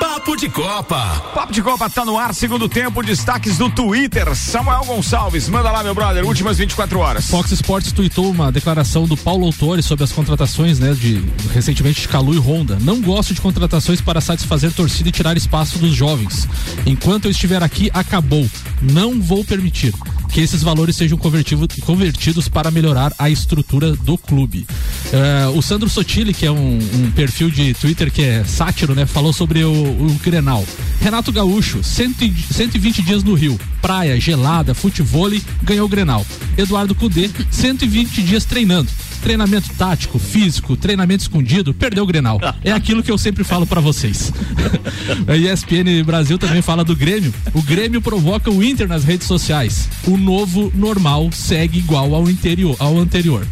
[0.00, 0.98] Papo de Copa.
[1.34, 4.34] Papo de Copa tá no ar, segundo tempo, destaques do Twitter.
[4.34, 7.28] Samuel Gonçalves, manda lá, meu brother, últimas 24 horas.
[7.28, 11.22] Fox Sports tweetou uma declaração do Paulo Autori sobre as contratações, né, de
[11.52, 12.78] recentemente de Calu e Honda.
[12.80, 16.48] Não gosto de contratações para satisfazer torcida e tirar espaço dos jovens.
[16.86, 18.48] Enquanto eu estiver aqui, acabou.
[18.80, 19.92] Não vou permitir
[20.32, 24.66] que esses valores sejam convertidos para melhorar a estrutura do clube.
[25.12, 29.06] Uh, o Sandro Sotile, que é um, um, perfil de Twitter que é sátiro, né,
[29.06, 30.64] falou sobre o, o Grenal.
[31.00, 36.26] Renato Gaúcho, 100, 120 dias no Rio, praia, gelada, futevôlei, ganhou o Grenal.
[36.56, 38.90] Eduardo Cudê, 120 dias treinando
[39.24, 42.38] treinamento tático, físico, treinamento escondido, perdeu o Grenal.
[42.62, 44.30] É aquilo que eu sempre falo para vocês.
[45.26, 47.32] A ESPN Brasil também fala do Grêmio.
[47.54, 49.88] O Grêmio provoca o Inter nas redes sociais.
[50.06, 53.46] O novo normal segue igual ao, interior, ao anterior.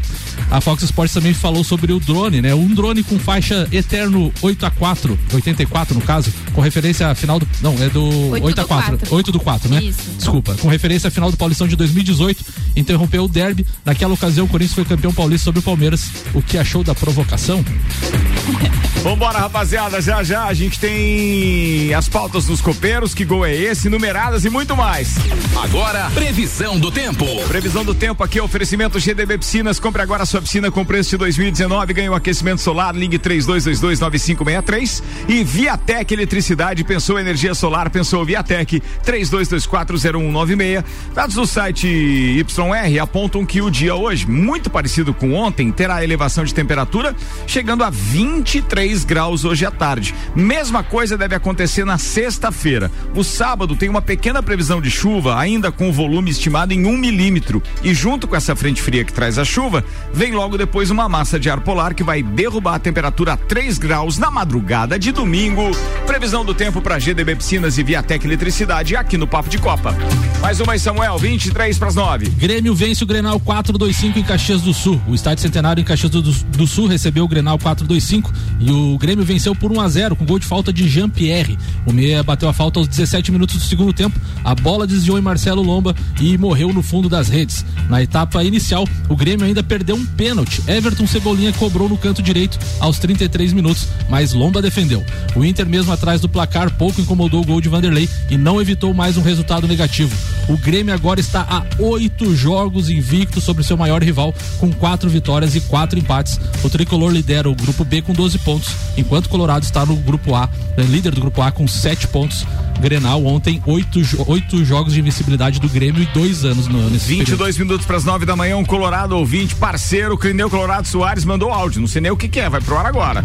[0.53, 2.55] A Fox Sports também falou sobre o drone, né?
[2.55, 7.41] Um drone com faixa Eterno 8 a 4, 84 no caso, com referência à final
[7.41, 7.49] do.
[7.62, 9.15] Não, é do 8, 8 a 4, 4.
[9.15, 9.83] 8 do 4, né?
[9.83, 10.11] Isso.
[10.19, 10.55] Desculpa.
[10.57, 12.45] Com referência à final do Paulistão de 2018,
[12.77, 13.65] interrompeu o derby.
[13.83, 16.11] Naquela ocasião, o Corinthians foi campeão paulista sobre o Palmeiras.
[16.35, 17.65] O que achou da provocação?
[19.03, 20.03] Vambora, rapaziada.
[20.03, 24.51] Já já a gente tem as pautas dos copeiros, que gol é esse, numeradas e
[24.51, 25.15] muito mais.
[25.61, 27.25] Agora, previsão do tempo.
[27.49, 29.81] Previsão do tempo aqui, oferecimento GDB Piscinas.
[29.81, 31.95] Compre agora sua piscina com preço de 2019.
[31.95, 32.95] Ganhe um aquecimento solar.
[32.95, 35.03] Ligue 32229563.
[35.29, 36.85] E Viatec Eletricidade.
[36.85, 40.85] Pensou energia solar, pensou Viatec 32240196.
[41.15, 46.45] Dados do site YR apontam que o dia hoje, muito parecido com ontem, terá elevação
[46.45, 47.15] de temperatura,
[47.47, 50.15] chegando a 23 graus hoje à tarde.
[50.35, 52.91] Mesma coisa deve acontecer na sexta-feira.
[53.15, 57.63] O sábado tem uma pequena previsão de chuva, ainda com volume estimado em um milímetro.
[57.83, 61.38] E junto com essa frente fria que traz a chuva, vem logo depois uma massa
[61.38, 65.71] de ar polar que vai derrubar a temperatura a 3 graus na madrugada de domingo.
[66.07, 69.95] Previsão do tempo para GDB Piscinas e Viatec Eletricidade aqui no Papo de Copa.
[70.40, 72.31] Mais uma Samuel, 23 para as 9.
[72.31, 75.01] Grêmio vence o Grenal 425 em Caxias do Sul.
[75.07, 79.25] O estádio Centenário em Caxias do, do Sul recebeu o Grenal 425 e o Grêmio
[79.25, 81.59] venceu por 1 a 0 com gol de falta de Jean-Pierre.
[81.87, 84.18] O Meia bateu a falta aos 17 minutos do segundo tempo.
[84.42, 87.64] A bola desviou em Marcelo Lomba e morreu no fundo das redes.
[87.88, 90.22] Na etapa inicial, o Grêmio ainda perdeu um pênalti.
[90.69, 95.05] Everton Cebolinha cobrou no canto direito aos 33 minutos, mas Lomba defendeu.
[95.35, 98.93] O Inter, mesmo atrás do placar, pouco incomodou o gol de Vanderlei e não evitou
[98.95, 100.15] mais um resultado negativo.
[100.49, 105.55] O Grêmio agora está a oito jogos invicto sobre seu maior rival, com quatro vitórias
[105.55, 106.39] e quatro empates.
[106.63, 110.35] O tricolor lidera o grupo B com 12 pontos, enquanto o Colorado está no grupo
[110.35, 112.47] A, é líder do grupo A com sete pontos.
[112.81, 117.57] Grenal ontem, oito, oito jogos de invencibilidade do Grêmio e dois anos no, nesse 22
[117.59, 121.81] minutos para as 9 da manhã, um Colorado ouvinte, parceiro, Clineu Colorado Soares mandou áudio.
[121.81, 123.23] Não sei nem o que, que é, vai pro ar agora.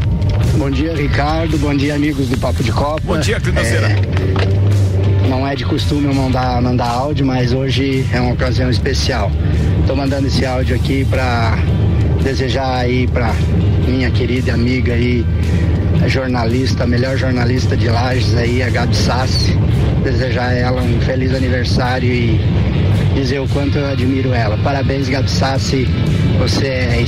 [0.58, 1.58] Bom dia, Ricardo.
[1.58, 3.02] Bom dia, amigos do Papo de Copa.
[3.04, 3.88] Bom dia, Clineuzeira.
[3.88, 9.32] É, não é de costume eu mandar, mandar áudio, mas hoje é uma ocasião especial.
[9.88, 11.58] Tô mandando esse áudio aqui para
[12.24, 13.34] desejar aí para
[13.88, 15.26] minha querida amiga aí,
[16.06, 19.58] jornalista, melhor jornalista de Lages aí, a Gabi Sassi.
[20.04, 22.40] Desejar a ela um feliz aniversário e
[23.16, 24.58] dizer o quanto eu admiro ela.
[24.58, 25.88] Parabéns, Gabi Sassi.
[26.38, 27.02] Você é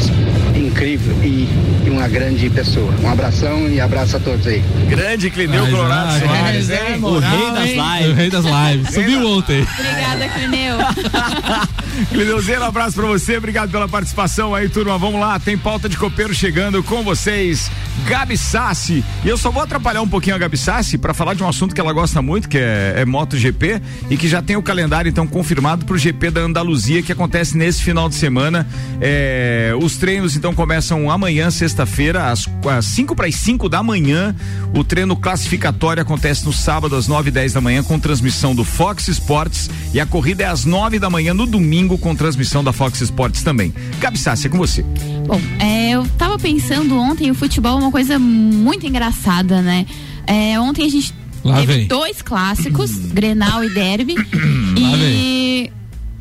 [0.70, 1.48] incrível e,
[1.86, 2.94] e uma grande pessoa.
[3.04, 4.64] Um abração e abraço a todos aí.
[4.88, 7.00] Grande Clineu Mas, Colorado ah, Soares, é, hein?
[7.00, 8.12] moral, hein?
[8.12, 8.94] O rei das lives.
[8.94, 9.62] Subiu ontem.
[9.62, 10.78] Obrigada, Clineu.
[12.12, 14.98] Clineuzeiro, abraço pra você, obrigado pela participação aí, turma.
[14.98, 17.70] Vamos lá, tem pauta de copeiro chegando com vocês.
[18.08, 19.04] Gabi Sassi.
[19.24, 21.76] E eu só vou atrapalhar um pouquinho a Gabi Sassi pra falar de um assunto
[21.76, 25.28] que ela gosta muito, que é, é MotoGP, e que já tem o calendário então
[25.28, 28.68] confirmado pro GP da Andaluzia, que acontece nesse final de semana.
[29.02, 34.36] É, os treinos então começam amanhã, sexta-feira, às, às 5 para as 5 da manhã.
[34.76, 38.66] O treino classificatório acontece no sábado, às 9 e 10 da manhã, com transmissão do
[38.66, 39.70] Fox Sports.
[39.94, 43.42] E a corrida é às 9 da manhã no domingo, com transmissão da Fox Sports
[43.42, 43.74] também.
[44.02, 44.84] Gabi Sassi, é com você.
[45.26, 49.86] Bom, é, eu tava pensando ontem, o futebol é uma coisa muito engraçada, né?
[50.28, 51.88] É, ontem a gente Lá teve vem.
[51.88, 54.16] dois clássicos, Grenal e Derby.
[54.16, 55.72] Lá e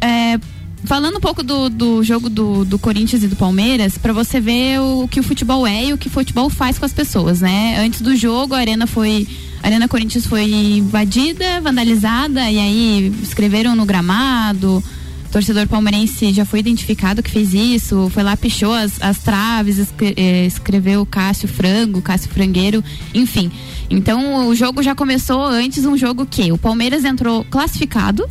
[0.00, 0.38] é,
[0.84, 4.80] falando um pouco do, do jogo do, do Corinthians e do Palmeiras, pra você ver
[4.80, 7.78] o que o futebol é e o que o futebol faz com as pessoas, né?
[7.78, 9.26] Antes do jogo, a arena foi.
[9.62, 14.82] A Arena Corinthians foi invadida, vandalizada, e aí escreveram no gramado.
[15.28, 19.92] O torcedor palmeirense já foi identificado que fez isso, foi lá, pichou as, as traves,
[20.00, 23.50] eh, escreveu Cássio Frango, Cássio Frangueiro, enfim.
[23.90, 28.26] Então o jogo já começou antes, um jogo que o Palmeiras entrou classificado,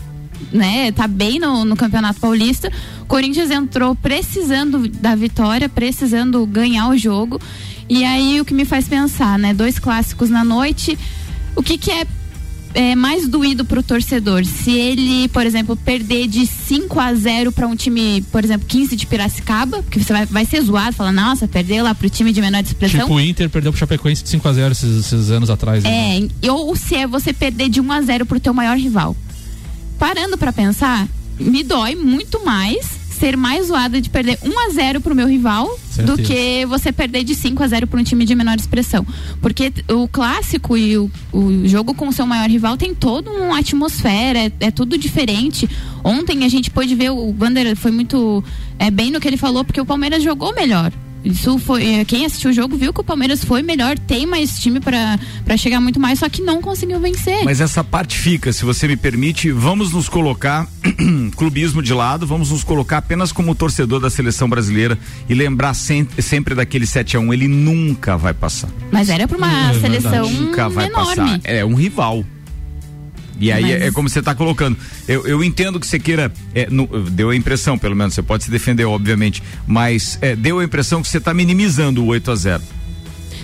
[0.52, 0.92] né?
[0.92, 2.72] Tá bem no, no Campeonato Paulista.
[3.02, 7.40] O Corinthians entrou precisando da vitória, precisando ganhar o jogo.
[7.90, 9.54] E aí o que me faz pensar, né?
[9.54, 10.98] Dois clássicos na noite.
[11.56, 12.06] O que que é
[12.74, 14.46] é, mais doído pro torcedor?
[14.46, 18.96] Se ele, por exemplo, perder de 5 a 0 para um time, por exemplo, 15
[18.96, 22.40] de Piracicaba, porque você vai, vai ser zoado, falar, nossa, perdeu lá pro time de
[22.40, 23.02] menor expressão.
[23.02, 25.84] Tipo, o Inter perdeu pro Chapecoense de 5x0 esses, esses anos atrás.
[25.84, 26.28] né?
[26.42, 29.16] É, ou se é você perder de 1 a 0 pro teu maior rival.
[29.98, 31.08] Parando pra pensar,
[31.40, 35.68] me dói muito mais ser mais zoada de perder 1 a 0 pro meu rival
[35.68, 36.22] do Certeza.
[36.22, 39.06] que você perder de 5 a 0 para um time de menor expressão.
[39.42, 43.58] Porque o clássico e o, o jogo com o seu maior rival tem toda uma
[43.58, 45.68] atmosfera, é, é tudo diferente.
[46.04, 48.44] Ontem a gente pôde ver o Wander foi muito
[48.78, 50.92] é, bem no que ele falou, porque o Palmeiras jogou melhor.
[51.24, 51.86] Isso foi.
[51.86, 55.20] eh, Quem assistiu o jogo viu que o Palmeiras foi melhor, tem mais time pra
[55.44, 57.44] pra chegar muito mais, só que não conseguiu vencer.
[57.44, 60.68] Mas essa parte fica, se você me permite, vamos nos colocar,
[61.36, 64.98] clubismo de lado, vamos nos colocar apenas como torcedor da seleção brasileira
[65.30, 68.70] e lembrar sem- sempre daquele 7 a 1 ele nunca vai passar.
[68.92, 71.16] Mas era pra uma É seleção Nunca vai enorme.
[71.16, 71.40] passar.
[71.44, 72.26] É um rival.
[73.40, 74.78] E aí Mas- é, é como você está colocando.
[75.08, 76.32] Eu, eu entendo que você queira.
[76.56, 79.42] é, no- deu a impressão, pelo menos, você pode se defender, obviamente.
[79.68, 82.64] Mas é, deu a impressão que você está minimizando o 8 a 0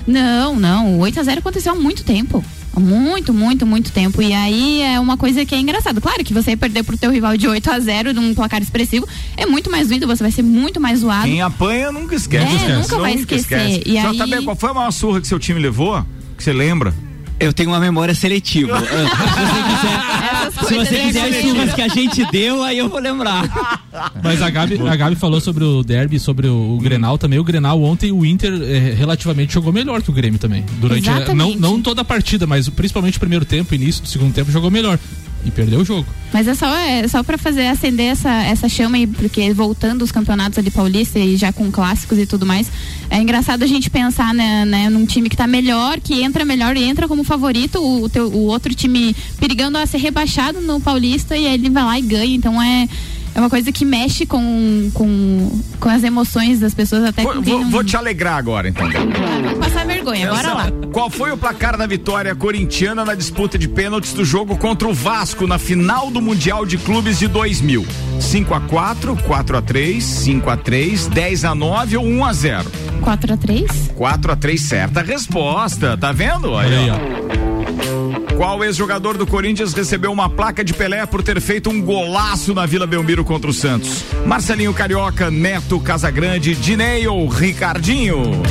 [0.06, 0.96] Não, não.
[0.96, 2.44] O 8 a 0 aconteceu há muito tempo.
[2.76, 4.20] Há muito, muito, muito tempo.
[4.22, 6.02] E aí é uma coisa que é engraçado.
[6.02, 9.46] Claro que você perder pro teu rival de 8 a 0 num placar expressivo é
[9.46, 11.26] muito mais doído, você vai ser muito mais zoado.
[11.28, 12.66] Quem apanha nunca esquece.
[12.66, 13.84] É, nunca vai esquecer.
[13.86, 16.04] E aí- JB, qual foi a maior surra que seu time levou?
[16.36, 16.94] Que você lembra?
[17.40, 18.80] Eu tenho uma memória seletiva.
[18.80, 23.82] Se você quiser as surras que a gente deu, aí eu vou lembrar.
[24.24, 27.40] Mas a Gabi, a Gabi falou sobre o derby, sobre o, o Grenal também.
[27.40, 30.66] O Grenal ontem, o Inter eh, relativamente jogou melhor que o Grêmio também.
[30.80, 34.34] Durante a, não, não toda a partida, mas principalmente o primeiro tempo, início do segundo
[34.34, 35.00] tempo, jogou melhor.
[35.46, 36.08] E perdeu o jogo.
[36.32, 40.12] Mas é só, é só para fazer acender essa, essa chama aí, porque voltando os
[40.12, 42.72] campeonatos ali paulista e já com clássicos e tudo mais,
[43.10, 46.78] é engraçado a gente pensar né, né, num time que tá melhor, que entra melhor
[46.78, 50.80] e entra como favorito, o, o teu, o outro time perigando a ser rebaixado no
[50.82, 52.36] paulista e ele vai lá e ganha.
[52.36, 52.88] Então é.
[53.36, 57.60] É uma coisa que mexe com, com, com as emoções das pessoas até Vou, vou-
[57.62, 58.88] um- vou te alegrar agora, então.
[58.88, 60.68] Vai passar vergonha, bora lá.
[60.92, 64.94] Qual foi o placar da vitória corintiana na disputa de pênaltis do jogo contra o
[64.94, 67.84] Vasco na final do Mundial de Clubes de 2000?
[68.20, 72.34] 5 a 4, 4 a 3, 5 a 3, 10 a 9 ou 1 a
[72.34, 72.72] 0?
[73.02, 75.98] 4 a 3 4 a 3, certa resposta.
[75.98, 76.56] Tá vendo?
[76.56, 78.23] Aí, ó.
[78.36, 82.66] Qual ex-jogador do Corinthians recebeu uma placa de Pelé por ter feito um golaço na
[82.66, 84.04] Vila Belmiro contra o Santos?
[84.26, 88.42] Marcelinho Carioca, Neto Casagrande, Dinei ou Ricardinho?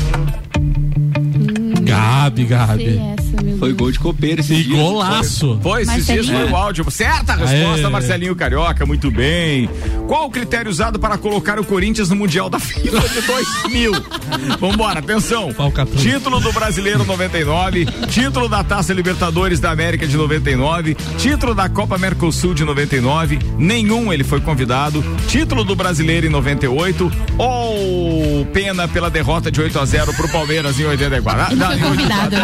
[1.82, 3.21] Gabi, Gabi.
[3.62, 5.56] Foi gol de copeiro esse E golaço.
[5.62, 6.84] Foi, esses dias foi o áudio.
[6.90, 7.92] Certa resposta, Aê.
[7.92, 9.70] Marcelinho Carioca, muito bem.
[10.08, 13.92] Qual o critério usado para colocar o Corinthians no Mundial da FIFA de 2000?
[14.58, 15.50] Vambora, atenção.
[15.96, 21.96] Título do Brasileiro 99, título da Taça Libertadores da América de 99, título da Copa
[21.96, 29.08] Mercosul de 99, nenhum ele foi convidado, título do Brasileiro em 98 ou pena pela
[29.08, 31.52] derrota de 8 a 0 pro Palmeiras em 84.
[31.54, 32.36] Ele Ah, foi não, em convidado.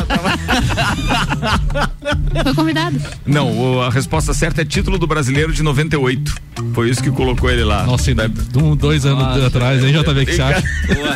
[2.43, 3.01] Foi convidado.
[3.27, 6.35] Não, a resposta certa é título do brasileiro de 98.
[6.75, 7.85] Foi isso que colocou ele lá.
[7.85, 10.63] Nossa, ainda um, dois anos atrás, hein, JV, que você acha?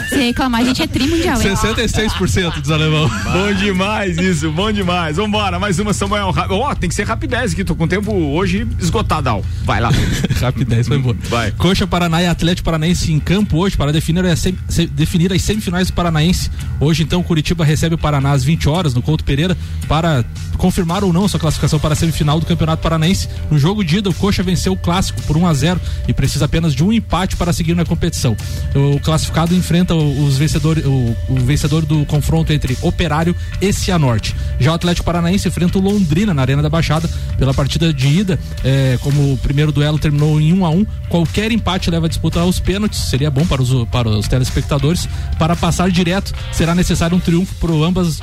[0.09, 1.41] Se reclamar, a gente é tri mundial.
[1.41, 1.55] hein?
[1.55, 3.09] 66% dos alemão.
[3.09, 5.17] Bom demais isso, bom demais.
[5.17, 6.33] Vambora, mais uma Samuel.
[6.51, 9.43] Ó, tem que ser rapidez aqui, tô com o tempo hoje esgotadão.
[9.65, 9.91] Vai lá.
[10.41, 11.17] Rapidez, foi boa.
[11.29, 11.51] Vai.
[11.53, 15.43] Coxa Paraná e Atlético Paranaense em campo hoje para definir as, sem- se- definir as
[15.43, 16.51] semifinais do Paranaense.
[16.81, 20.25] Hoje, então, Curitiba recebe o Paraná às 20 horas no Couto Pereira para
[20.59, 23.29] confirmar ou não sua classificação para a semifinal do Campeonato Paranaense.
[23.51, 26.45] No jogo de ida, o Coxa venceu o clássico por 1 a 0 e precisa
[26.45, 28.37] apenas de um empate para seguir na competição.
[28.75, 34.37] O classificado enfrenta os vencedores, o, o vencedor do confronto entre Operário e Cianorte.
[34.61, 37.09] Já o Atlético Paranaense enfrenta o Londrina na Arena da Baixada
[37.39, 38.39] pela partida de ida.
[38.63, 42.41] é, como o primeiro duelo terminou em 1 a 1 qualquer empate leva a disputa
[42.41, 42.99] aos pênaltis.
[43.01, 45.09] Seria bom para os, para os telespectadores.
[45.39, 48.21] Para passar direto, será necessário um triunfo por ambas,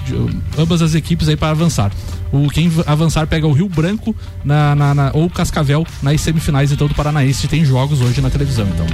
[0.58, 1.92] ambas as equipes aí para avançar.
[2.32, 4.16] O quem avançar pega o Rio Branco
[4.46, 7.48] na, na- na- ou Cascavel nas semifinais então do Paranaense.
[7.48, 8.86] Tem jogos hoje na televisão então.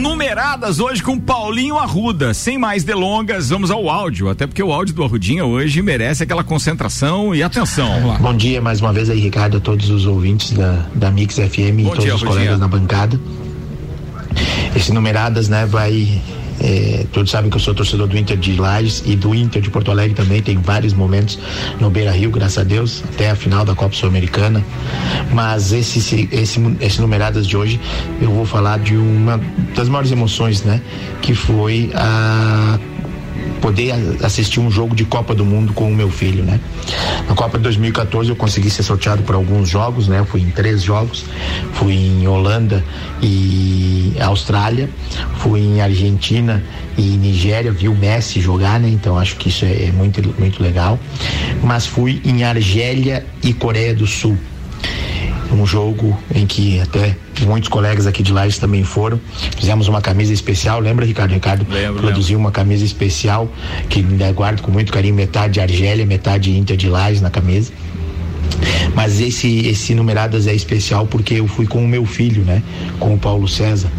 [0.00, 2.34] Numeradas hoje com Paulinho Arruda.
[2.34, 4.28] Sem mais delongas, vamos ao áudio.
[4.28, 8.16] Até porque o áudio do Arrudinha hoje merece aquela concentração e atenção.
[8.20, 11.80] Bom dia mais uma vez aí, Ricardo, a todos os ouvintes da, da Mix FM
[11.80, 12.36] e Bom todos dia, os Rudinha.
[12.38, 13.18] colegas na bancada.
[14.76, 16.20] Esse numeradas, né, vai.
[16.64, 19.68] É, todos sabem que eu sou torcedor do Inter de Lages e do Inter de
[19.68, 20.40] Porto Alegre também.
[20.40, 21.38] Tem vários momentos
[21.78, 24.64] no Beira Rio, graças a Deus, até a final da Copa Sul-Americana.
[25.30, 27.78] Mas esse, esse, esse, esse numeradas de hoje,
[28.18, 29.38] eu vou falar de uma
[29.76, 30.80] das maiores emoções, né?
[31.20, 32.78] Que foi a
[33.60, 36.60] poder assistir um jogo de Copa do Mundo com o meu filho, né?
[37.28, 40.24] Na Copa de 2014 eu consegui ser sorteado por alguns jogos, né?
[40.24, 41.24] Fui em três jogos,
[41.72, 42.84] fui em Holanda
[43.22, 44.88] e Austrália,
[45.38, 46.62] fui em Argentina
[46.96, 48.88] e Nigéria, vi o Messi jogar, né?
[48.88, 50.98] Então acho que isso é muito muito legal.
[51.62, 54.38] Mas fui em Argélia e Coreia do Sul
[55.54, 59.20] um jogo em que até muitos colegas aqui de Lages também foram.
[59.58, 61.32] Fizemos uma camisa especial, lembra, Ricardo?
[61.32, 61.66] Ricardo
[62.00, 63.48] produziu uma camisa especial
[63.88, 64.02] que
[64.34, 67.72] guardo com muito carinho, metade Argélia, metade Inter de Lages na camisa.
[68.94, 72.62] Mas esse, esse numeradas é especial porque eu fui com o meu filho, né?
[72.98, 73.90] Com o Paulo César.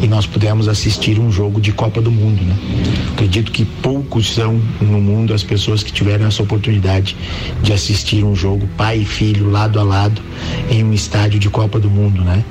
[0.00, 2.56] E nós pudemos assistir um jogo de Copa do Mundo, né?
[3.12, 7.16] Acredito que poucos são no mundo as pessoas que tiveram essa oportunidade
[7.62, 10.22] de assistir um jogo pai e filho lado a lado
[10.70, 12.44] em um estádio de Copa do Mundo, né?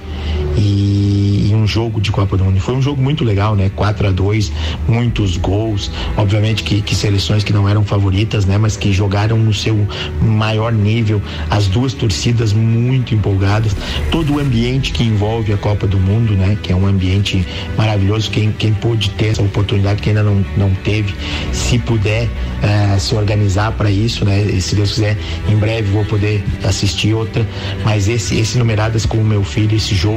[0.57, 2.59] E, e um jogo de Copa do Mundo.
[2.59, 3.71] Foi um jogo muito legal, né?
[3.76, 4.51] 4 a 2
[4.88, 5.91] muitos gols.
[6.17, 8.57] Obviamente que, que seleções que não eram favoritas, né?
[8.57, 9.88] Mas que jogaram no seu
[10.21, 11.21] maior nível.
[11.49, 13.76] As duas torcidas muito empolgadas.
[14.11, 16.57] Todo o ambiente que envolve a Copa do Mundo, né?
[16.61, 17.45] Que é um ambiente
[17.78, 18.30] maravilhoso.
[18.30, 21.13] Quem, quem pôde ter essa oportunidade, quem ainda não, não teve,
[21.51, 22.30] se puder
[22.61, 24.41] eh, se organizar para isso, né?
[24.41, 25.17] E se Deus quiser,
[25.49, 27.47] em breve vou poder assistir outra.
[27.84, 30.12] Mas esse, esse numeradas com o meu filho, esse jogo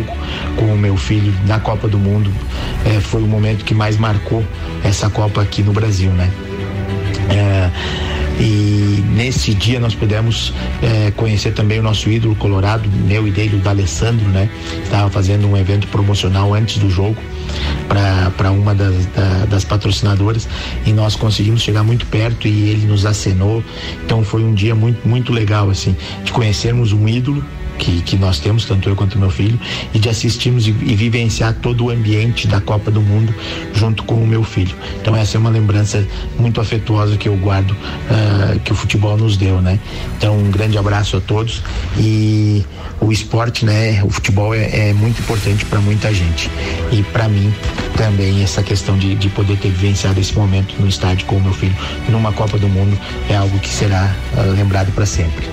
[0.56, 2.30] com o meu filho na Copa do Mundo,
[2.84, 4.44] eh, foi o momento que mais marcou
[4.84, 6.30] essa Copa aqui no Brasil, né?
[7.28, 7.70] É,
[8.38, 13.56] e nesse dia nós pudemos é, conhecer também o nosso ídolo colorado, meu e dele,
[13.56, 14.48] o D'Alessandro, né?
[14.84, 17.16] Estava fazendo um evento promocional antes do jogo
[17.88, 20.46] para uma das, da- das patrocinadoras
[20.84, 23.64] e nós conseguimos chegar muito perto e ele nos acenou.
[24.04, 27.42] Então foi um dia muito, muito legal, assim, de conhecermos um ídolo
[27.78, 29.58] que, que nós temos, tanto eu quanto meu filho,
[29.94, 33.34] e de assistirmos e, e vivenciar todo o ambiente da Copa do Mundo
[33.74, 34.74] junto com o meu filho.
[35.00, 36.06] Então essa é uma lembrança
[36.38, 37.76] muito afetuosa que eu guardo
[38.10, 39.78] ah, que o futebol nos deu, né?
[40.16, 41.62] Então um grande abraço a todos
[41.98, 42.64] e
[43.00, 44.02] o esporte, né?
[44.02, 46.50] O futebol é, é muito importante para muita gente
[46.90, 47.52] e para mim
[47.96, 51.52] também essa questão de, de poder ter vivenciado esse momento no estádio com o meu
[51.52, 51.74] filho
[52.08, 52.98] numa Copa do Mundo
[53.28, 55.46] é algo que será ah, lembrado para sempre.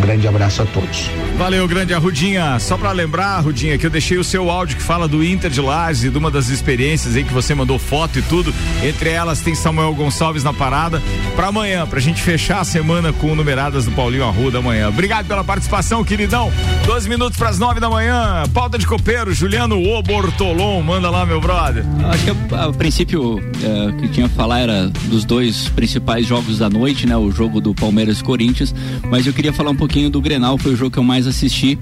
[0.00, 1.10] Um grande abraço a todos.
[1.36, 2.58] Valeu, grande Arrudinha.
[2.58, 5.60] Só pra lembrar, Arrudinha, que eu deixei o seu áudio que fala do Inter de
[5.60, 8.52] Lages e de uma das experiências aí que você mandou foto e tudo.
[8.82, 11.02] Entre elas tem Samuel Gonçalves na parada.
[11.36, 14.88] Pra amanhã, pra gente fechar a semana com numeradas do Paulinho Arruda amanhã.
[14.88, 16.50] Obrigado pela participação, queridão.
[16.86, 18.44] 12 minutos pras nove da manhã.
[18.54, 20.82] Pauta de copeiro, Juliano Obortolon.
[20.82, 21.84] Manda lá, meu brother.
[22.10, 26.58] Acho que a, a princípio é, que tinha que falar era dos dois principais jogos
[26.58, 27.18] da noite, né?
[27.18, 28.74] O jogo do Palmeiras e Corinthians.
[29.10, 31.78] Mas eu queria falar um pouquinho do Grenal, foi o jogo que eu mais assisti.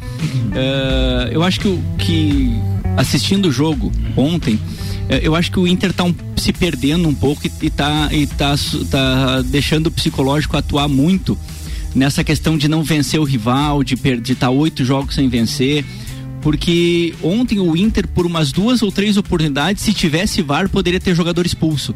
[0.54, 2.52] É, eu acho que, que
[2.96, 4.58] assistindo o jogo ontem,
[5.08, 8.08] é, eu acho que o Inter tá um- se perdendo um pouco e, e, tá,
[8.12, 11.36] e tá, su- tá deixando o psicológico atuar muito
[11.94, 13.94] nessa questão de não vencer o rival, de
[14.32, 15.84] estar oito jogos sem vencer.
[16.40, 21.14] Porque ontem o Inter, por umas duas ou três oportunidades, se tivesse VAR, poderia ter
[21.14, 21.94] jogador expulso.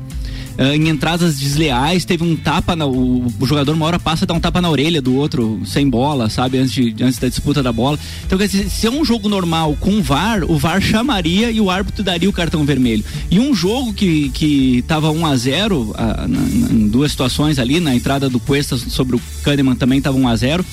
[0.58, 4.26] Ah, em entradas desleais, teve um tapa, na, o, o jogador uma hora passa a
[4.26, 6.58] dar um tapa na orelha do outro, sem bola, sabe?
[6.58, 7.98] Antes, de, antes da disputa da bola.
[8.26, 11.70] Então, quer dizer, se é um jogo normal com VAR, o VAR chamaria e o
[11.70, 13.04] árbitro daria o cartão vermelho.
[13.30, 17.58] E um jogo que, que tava 1 a 0 ah, na- na- em duas situações
[17.58, 20.64] ali, na entrada do Cuesta sobre o Kahneman também tava 1 a 0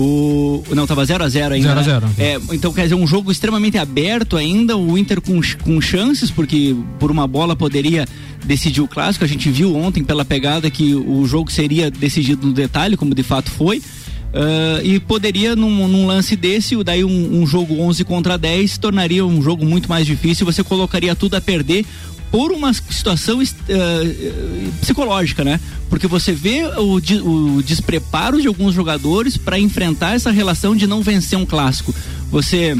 [0.00, 1.68] o, não, tava 0 a 0 ainda.
[1.68, 2.14] 0 a né?
[2.16, 2.50] 0.
[2.50, 6.76] É, então, quer dizer, um jogo extremamente aberto ainda, o Inter com, com chances, porque
[6.98, 8.06] por uma bola poderia
[8.44, 9.24] decidir o clássico.
[9.24, 13.22] A gente viu ontem pela pegada que o jogo seria decidido no detalhe, como de
[13.22, 13.82] fato foi.
[14.32, 18.80] Ah, e poderia, num, num lance desse, daí um, um jogo 11 contra 10 se
[18.80, 20.46] tornaria um jogo muito mais difícil.
[20.46, 21.84] Você colocaria tudo a perder
[22.30, 25.58] por uma situação eh, psicológica, né?
[25.88, 31.02] Porque você vê o, o despreparo de alguns jogadores para enfrentar essa relação de não
[31.02, 31.94] vencer um clássico.
[32.30, 32.76] Você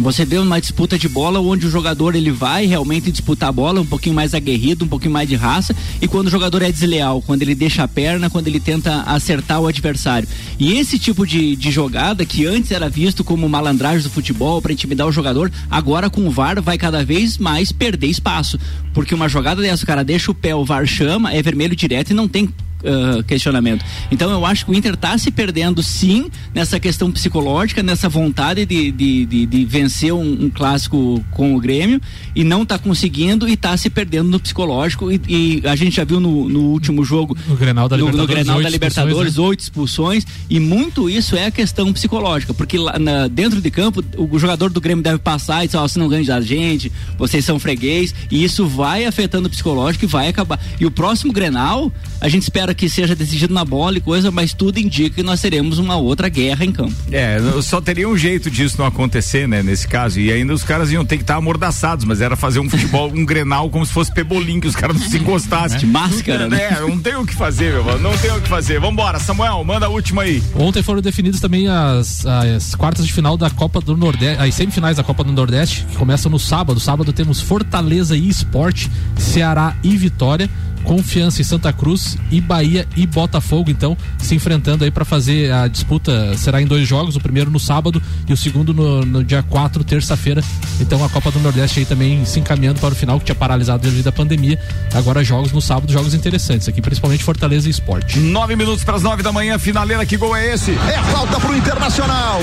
[0.00, 3.80] você vê uma disputa de bola onde o jogador ele vai realmente disputar a bola
[3.80, 7.20] um pouquinho mais aguerrido, um pouquinho mais de raça e quando o jogador é desleal,
[7.22, 10.28] quando ele deixa a perna, quando ele tenta acertar o adversário.
[10.58, 14.72] E esse tipo de, de jogada que antes era visto como malandragem do futebol para
[14.72, 18.58] intimidar o jogador, agora com o VAR vai cada vez mais perder espaço,
[18.94, 22.10] porque uma jogada dessa o cara deixa o pé, o VAR chama, é vermelho direto
[22.10, 22.48] e não tem
[22.84, 23.84] ah, questionamento.
[24.10, 28.64] Então eu acho que o Inter está se perdendo sim nessa questão psicológica, nessa vontade
[28.64, 32.00] de, de, de, de vencer um, um clássico com o Grêmio
[32.34, 36.04] e não está conseguindo e está se perdendo no psicológico e, e a gente já
[36.04, 39.16] viu no, no último jogo No Grenal da no, no Libertadores, Grenal oito da Libertadores,
[39.28, 39.48] expulsões, né?
[39.48, 44.04] oito expulsões e muito isso é a questão psicológica, porque lá na- dentro de campo
[44.16, 47.44] o jogador do Grêmio deve passar e dizer, ó, você não ganha da gente, vocês
[47.44, 50.60] são freguês, e isso vai afetando o psicológico e vai acabar.
[50.78, 54.52] E o próximo Grenal, a gente espera que seja decidido na bola e coisa, mas
[54.52, 56.94] tudo indica que nós teremos uma outra guerra em campo.
[57.10, 60.20] É, só teria um jeito disso não acontecer, né, nesse caso.
[60.20, 63.24] E ainda os caras iam ter que estar amordaçados, mas era fazer um futebol, um
[63.24, 65.78] grenal como se fosse pebolim, que os caras não se encostassem.
[65.78, 66.68] De máscara, né?
[66.72, 68.80] É, não tem o que fazer, meu mano, não tem o que fazer.
[68.80, 70.42] Vambora, Samuel, manda a última aí.
[70.54, 74.96] Ontem foram definidas também as, as quartas de final da Copa do Nordeste, as semifinais
[74.96, 76.80] da Copa do Nordeste, que começam no sábado.
[76.80, 80.48] Sábado temos Fortaleza e Esporte, Ceará e Vitória,
[80.88, 85.68] Confiança e Santa Cruz e Bahia e Botafogo, então, se enfrentando aí para fazer a
[85.68, 86.34] disputa.
[86.38, 89.84] Será em dois jogos, o primeiro no sábado e o segundo no, no dia 4,
[89.84, 90.42] terça-feira.
[90.80, 93.82] Então a Copa do Nordeste aí também se encaminhando para o final, que tinha paralisado
[93.82, 94.58] devido à pandemia.
[94.94, 98.18] Agora jogos no sábado, jogos interessantes aqui, principalmente Fortaleza e Esporte.
[98.18, 100.70] Nove minutos para as nove da manhã, finaleira, que gol é esse?
[100.70, 102.40] É falta pro Internacional.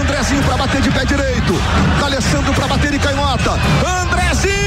[0.00, 1.52] Andrezinho pra bater de pé direito.
[1.98, 3.58] D'Alessandro pra bater de canhota.
[3.84, 4.61] Andrezinho!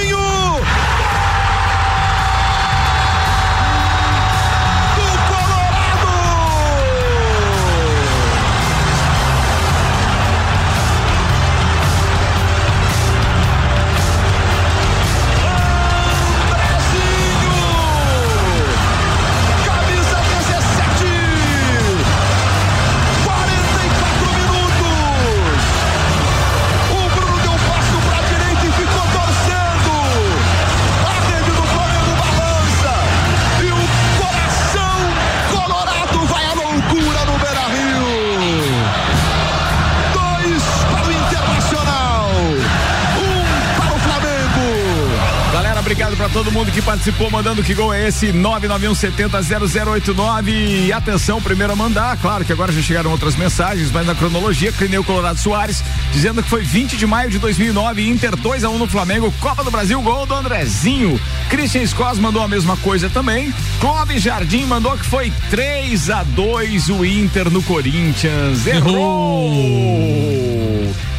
[46.66, 52.44] Mundo que participou, mandando que gol é esse 991700089 e atenção, primeiro a mandar, claro
[52.44, 56.64] que agora já chegaram outras mensagens, mas na cronologia, Clineu Colorado Soares, dizendo que foi
[56.64, 60.26] 20 de maio de 2009, Inter 2 a 1 no Flamengo, Copa do Brasil, gol
[60.26, 61.22] do Andrezinho.
[61.50, 63.54] Christian Scos mandou a mesma coisa também.
[63.80, 68.66] Clóvis Jardim mandou que foi 3 a 2 o Inter no Corinthians.
[68.66, 70.65] Errou!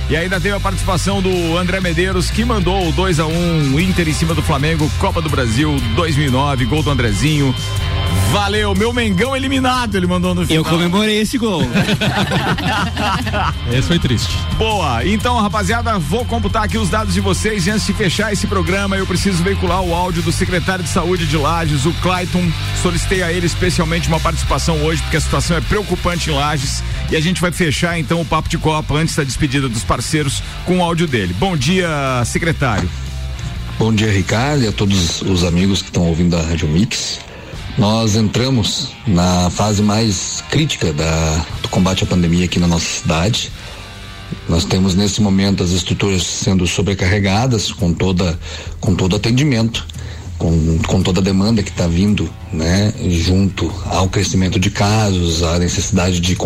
[0.08, 3.80] E ainda teve a participação do André Medeiros, que mandou o 2 a 1 um,
[3.80, 7.52] Inter em cima do Flamengo, Copa do Brasil 2009, gol do Andrezinho.
[8.30, 10.64] Valeu, meu Mengão eliminado, ele mandou no final.
[10.64, 11.62] Eu comemorei esse gol.
[13.72, 14.36] esse foi triste.
[14.56, 18.46] Boa, então rapaziada, vou computar aqui os dados de vocês e antes de fechar esse
[18.46, 22.48] programa, eu preciso veicular o áudio do secretário de saúde de Lages, o Clayton.
[22.82, 27.16] Solicitei a ele especialmente uma participação hoje, porque a situação é preocupante em Lages e
[27.16, 30.78] a gente vai fechar então o papo de Copa antes da despedida dos parceiros com
[30.78, 31.34] o áudio dele.
[31.38, 31.88] Bom dia,
[32.24, 32.88] secretário.
[33.78, 37.20] Bom dia, Ricardo, e a todos os amigos que estão ouvindo a Rádio Mix.
[37.76, 43.52] Nós entramos na fase mais crítica da, do combate à pandemia aqui na nossa cidade.
[44.48, 48.38] Nós temos nesse momento as estruturas sendo sobrecarregadas com toda
[48.80, 49.86] com todo atendimento,
[50.38, 55.58] com, com toda a demanda que está vindo, né, junto ao crescimento de casos, a
[55.58, 56.36] necessidade de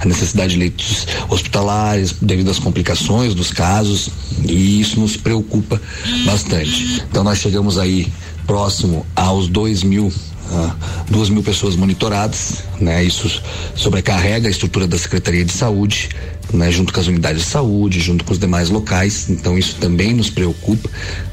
[0.00, 4.10] a necessidade de leitos hospitalares devido às complicações dos casos
[4.44, 5.80] e isso nos preocupa
[6.24, 7.02] bastante.
[7.08, 8.10] Então nós chegamos aí
[8.46, 10.10] próximo aos dois mil
[10.50, 10.74] ah,
[11.10, 13.04] duas mil pessoas monitoradas, né?
[13.04, 13.42] Isso
[13.74, 16.08] sobrecarrega a estrutura da Secretaria de Saúde,
[16.52, 16.70] né?
[16.70, 19.28] Junto com as unidades de saúde, junto com os demais locais.
[19.28, 20.88] Então isso também nos preocupa,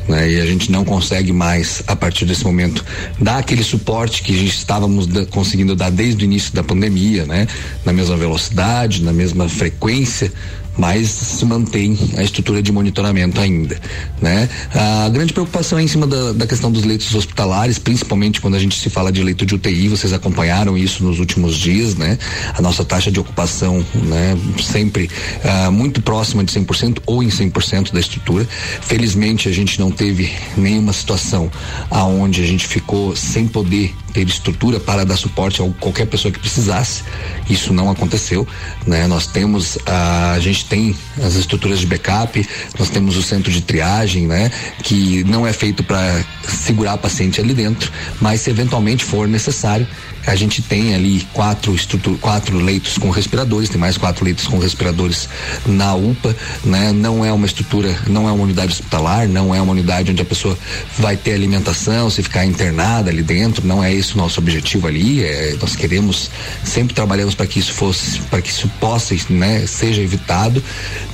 [0.07, 0.31] né?
[0.31, 2.83] E a gente não consegue mais, a partir desse momento,
[3.19, 7.47] dar aquele suporte que estávamos da, conseguindo dar desde o início da pandemia, né?
[7.83, 10.31] Na mesma velocidade, na mesma frequência,
[10.77, 13.79] mas se mantém a estrutura de monitoramento ainda,
[14.21, 14.49] né?
[14.73, 18.59] A grande preocupação é em cima da, da, questão dos leitos hospitalares, principalmente quando a
[18.59, 22.17] gente se fala de leito de UTI, vocês acompanharam isso nos últimos dias, né?
[22.53, 24.37] A nossa taxa de ocupação, né?
[24.61, 25.09] Sempre
[25.43, 28.47] uh, muito próxima de 100% ou em 100% da estrutura.
[28.81, 31.51] Felizmente a gente não teve nenhuma situação
[31.89, 36.39] aonde a gente ficou sem poder ter estrutura para dar suporte a qualquer pessoa que
[36.39, 37.03] precisasse.
[37.49, 38.47] Isso não aconteceu,
[38.87, 39.07] né?
[39.07, 42.47] Nós temos a gente tem as estruturas de backup,
[42.77, 44.51] nós temos o centro de triagem, né?
[44.83, 47.91] Que não é feito para segurar paciente ali dentro,
[48.21, 49.87] mas se eventualmente for necessário,
[50.27, 51.75] a gente tem ali quatro,
[52.19, 55.29] quatro leitos com respiradores, tem mais quatro leitos com respiradores
[55.65, 56.91] na UPA, né?
[56.91, 60.25] Não é uma estrutura, não é uma unidade hospitalar, não é uma unidade onde a
[60.25, 60.57] pessoa
[60.97, 65.23] vai ter alimentação, se ficar internada ali dentro, não é esse o nosso objetivo ali.
[65.23, 66.31] É, nós queremos,
[66.63, 70.54] sempre trabalhamos para que isso fosse, para que isso possa, né, seja evitado,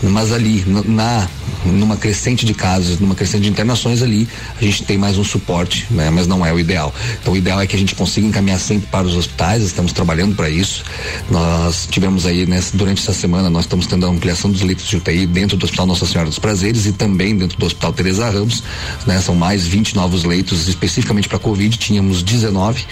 [0.03, 1.27] mas ali na
[1.65, 4.27] numa crescente de casos, numa crescente de internações ali,
[4.59, 6.09] a gente tem mais um suporte, né?
[6.09, 6.93] Mas não é o ideal.
[7.21, 10.35] Então o ideal é que a gente consiga encaminhar sempre para os hospitais, estamos trabalhando
[10.35, 10.83] para isso.
[11.29, 14.97] Nós tivemos aí, né, durante essa semana, nós estamos tendo a ampliação dos leitos de
[14.97, 18.63] UTI dentro do Hospital Nossa Senhora dos Prazeres e também dentro do Hospital Teresa Ramos,
[19.05, 19.19] né?
[19.21, 22.85] São mais 20 novos leitos especificamente para Covid, tínhamos 19,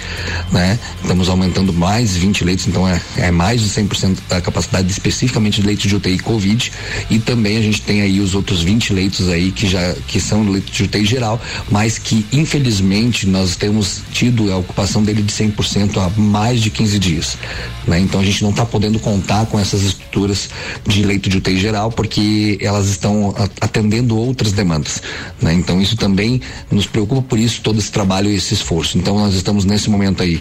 [0.51, 0.77] né?
[1.01, 5.67] Estamos aumentando mais 20 leitos, então é, é mais de 100% da capacidade especificamente de
[5.67, 6.38] leitos de UTI Covid
[7.09, 10.47] e também a gente tem aí os outros 20 leitos aí que já que são
[10.49, 15.97] leitos de UTI geral, mas que infelizmente nós temos tido a ocupação dele de 100%
[15.97, 17.37] há mais de 15 dias.
[17.87, 17.99] Né?
[17.99, 20.49] Então a gente não está podendo contar com essas estruturas
[20.87, 25.01] de leito de UTI geral porque elas estão atendendo outras demandas.
[25.41, 25.53] Né?
[25.53, 28.97] Então isso também nos preocupa por isso todo esse trabalho e esse esforço.
[28.97, 30.39] Então nós estamos nesse momento aí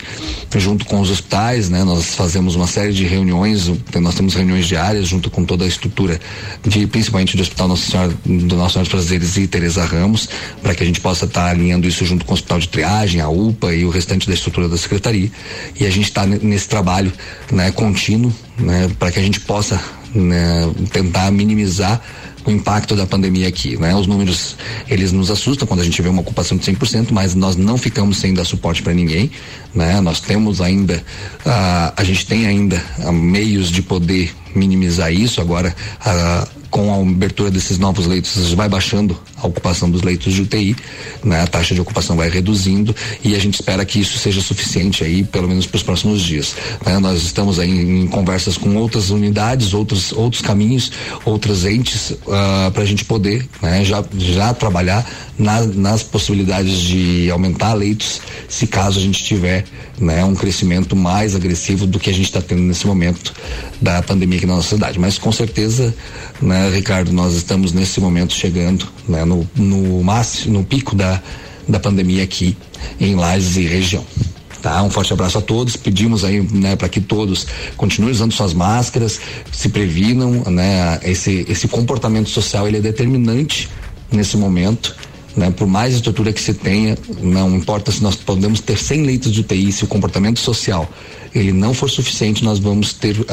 [0.56, 1.84] junto com os hospitais, né?
[1.84, 3.70] Nós fazemos uma série de reuniões,
[4.00, 5.87] nós temos reuniões diárias junto com toda a estrutura
[6.66, 10.28] de principalmente do Hospital Nossa Senhora do Nosso Senhora dos Prazeres e Teresa Ramos,
[10.62, 13.20] para que a gente possa estar tá alinhando isso junto com o Hospital de Triagem,
[13.20, 15.30] a UPA e o restante da estrutura da Secretaria.
[15.78, 17.12] E a gente está nesse trabalho
[17.50, 19.80] né, contínuo, né, para que a gente possa
[20.14, 22.00] né, tentar minimizar
[22.44, 23.94] o impacto da pandemia aqui, né?
[23.94, 24.56] Os números,
[24.88, 28.18] eles nos assustam quando a gente vê uma ocupação de 100%, mas nós não ficamos
[28.18, 29.30] sem dar suporte para ninguém,
[29.74, 30.00] né?
[30.00, 30.96] Nós temos ainda,
[31.44, 37.00] uh, a gente tem ainda uh, meios de poder minimizar isso, agora uh, com a
[37.00, 40.76] abertura desses novos leitos, vai baixando a ocupação dos leitos de UTI,
[41.24, 41.42] né?
[41.42, 42.94] A taxa de ocupação vai reduzindo
[43.24, 46.54] e a gente espera que isso seja suficiente aí, pelo menos para os próximos dias.
[46.84, 46.98] Né?
[46.98, 50.92] Nós estamos aí em, em, conversas com outras unidades, outros outros caminhos,
[51.24, 53.84] outras entes uh, ah, para a gente poder, né?
[53.84, 55.08] Já já trabalhar
[55.38, 59.64] na, nas possibilidades de aumentar leitos, se caso a gente tiver,
[59.98, 60.24] né?
[60.24, 63.32] Um crescimento mais agressivo do que a gente está tendo nesse momento
[63.80, 64.98] da pandemia aqui na nossa cidade.
[64.98, 65.94] Mas com certeza,
[66.42, 69.24] né, Ricardo, nós estamos nesse momento chegando, né?
[69.24, 71.22] no, no máximo, no pico da,
[71.68, 72.56] da pandemia aqui
[73.00, 74.04] em Lages e região.
[74.62, 74.82] Tá?
[74.82, 75.76] Um forte abraço a todos.
[75.76, 77.46] Pedimos aí, né, para que todos
[77.76, 79.20] continuem usando suas máscaras,
[79.52, 80.98] se previnam, né?
[81.04, 83.68] Esse esse comportamento social ele é determinante
[84.10, 84.96] nesse momento,
[85.38, 85.50] né?
[85.50, 89.40] Por mais estrutura que se tenha, não importa se nós podemos ter 100 leitos de
[89.40, 90.90] UTI, se o comportamento social
[91.34, 93.26] ele não for suficiente, nós vamos ter uh,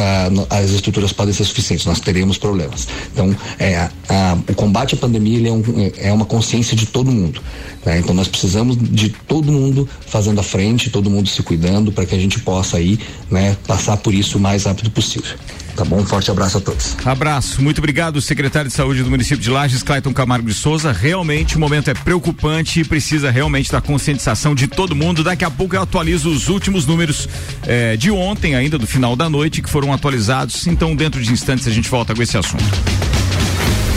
[0.50, 2.88] as estruturas podem ser suficientes, nós teremos problemas.
[3.12, 5.64] Então, é, a, o combate à pandemia é, um,
[5.98, 7.42] é, uma consciência de todo mundo.
[7.86, 8.00] Né?
[8.00, 12.14] Então, nós precisamos de todo mundo fazendo a frente, todo mundo se cuidando para que
[12.14, 13.00] a gente possa aí,
[13.32, 15.36] né, passar por isso o mais rápido possível.
[15.76, 15.98] Tá bom?
[15.98, 16.96] Um forte abraço a todos.
[17.06, 17.62] Abraço.
[17.62, 20.92] Muito obrigado, secretário de Saúde do município de Lages, Clayton Camargo de Souza.
[20.92, 25.24] Realmente o momento é preocupante e precisa realmente da conscientização de todo mundo.
[25.24, 27.28] Daqui a pouco eu atualizo os últimos números
[27.68, 30.66] eh, de ontem, ainda do final da noite, que foram atualizados.
[30.68, 32.64] Então, dentro de instantes, a gente volta com esse assunto.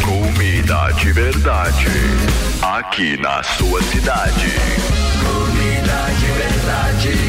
[0.03, 1.87] Comida de verdade.
[2.61, 4.53] Aqui na sua cidade.
[5.23, 7.28] Comida de verdade.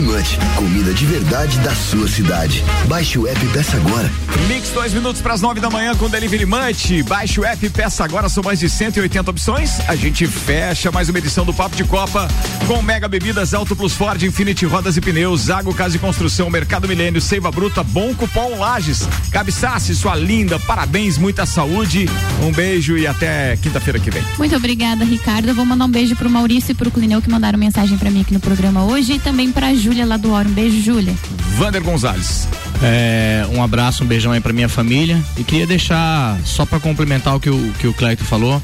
[0.00, 2.64] Munch, comida de verdade da sua cidade.
[2.86, 4.10] Baixe o app e peça agora.
[4.48, 7.02] Mix dois minutos para as nove da manhã com Delivery Munch.
[7.02, 8.28] Baixe o app e peça agora.
[8.28, 9.80] São mais de 180 opções.
[9.88, 12.28] A gente fecha mais uma edição do Papo de Copa
[12.66, 16.88] com Mega Bebidas Auto Plus Ford, Infinity Rodas e Pneus, Zago Casa e Construção, Mercado
[16.88, 19.08] Milênio, Seiva Bruta, Bom Cupom Lages.
[19.30, 22.06] Cabeçasse, sua linda, parabéns, muita saúde.
[22.42, 24.22] Um beijo e até quinta-feira que vem.
[24.38, 25.48] Muito obrigada, Ricardo.
[25.48, 28.22] Eu vou mandar um beijo pro Maurício e pro Clineu que mandaram mensagem para mim
[28.22, 30.48] aqui no programa hoje e também pra Júlia lá do Oro.
[30.48, 31.12] Um beijo, Júlia.
[31.58, 32.46] Vander Gonzalez.
[32.80, 35.20] É, um abraço, um beijão aí pra minha família.
[35.36, 38.62] E queria deixar, só para complementar o que o, que o Cleito falou,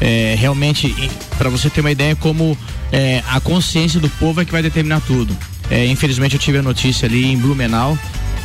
[0.00, 0.92] é, realmente,
[1.38, 2.58] para você ter uma ideia como
[2.90, 5.36] é, a consciência do povo é que vai determinar tudo.
[5.70, 7.96] É, infelizmente eu tive a notícia ali em Blumenau,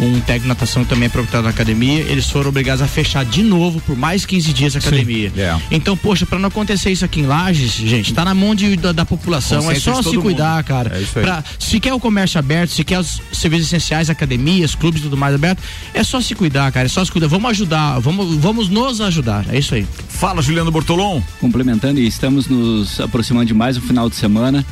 [0.02, 3.24] um técnico de natação que também é proprietário da academia, eles foram obrigados a fechar
[3.24, 5.32] de novo por mais 15 dias a academia.
[5.36, 5.62] Yeah.
[5.70, 8.92] Então, poxa, para não acontecer isso aqui em Lages, gente, tá na mão de, da,
[8.92, 9.70] da população.
[9.70, 10.66] É só se cuidar, mundo.
[10.66, 10.98] cara.
[10.98, 11.24] É isso aí.
[11.24, 15.18] Pra, se quer o comércio aberto, se quer os serviços essenciais, academias, clubes e tudo
[15.18, 15.62] mais aberto,
[15.94, 16.88] é só se cuidar, cara.
[16.88, 17.28] É só se cuidar.
[17.28, 19.46] Vamos ajudar, vamos, vamos nos ajudar.
[19.50, 19.86] É isso aí.
[20.10, 21.22] Fala, Juliano Bortolom.
[21.40, 24.66] Complementando, e estamos nos aproximando de mais um final de semana.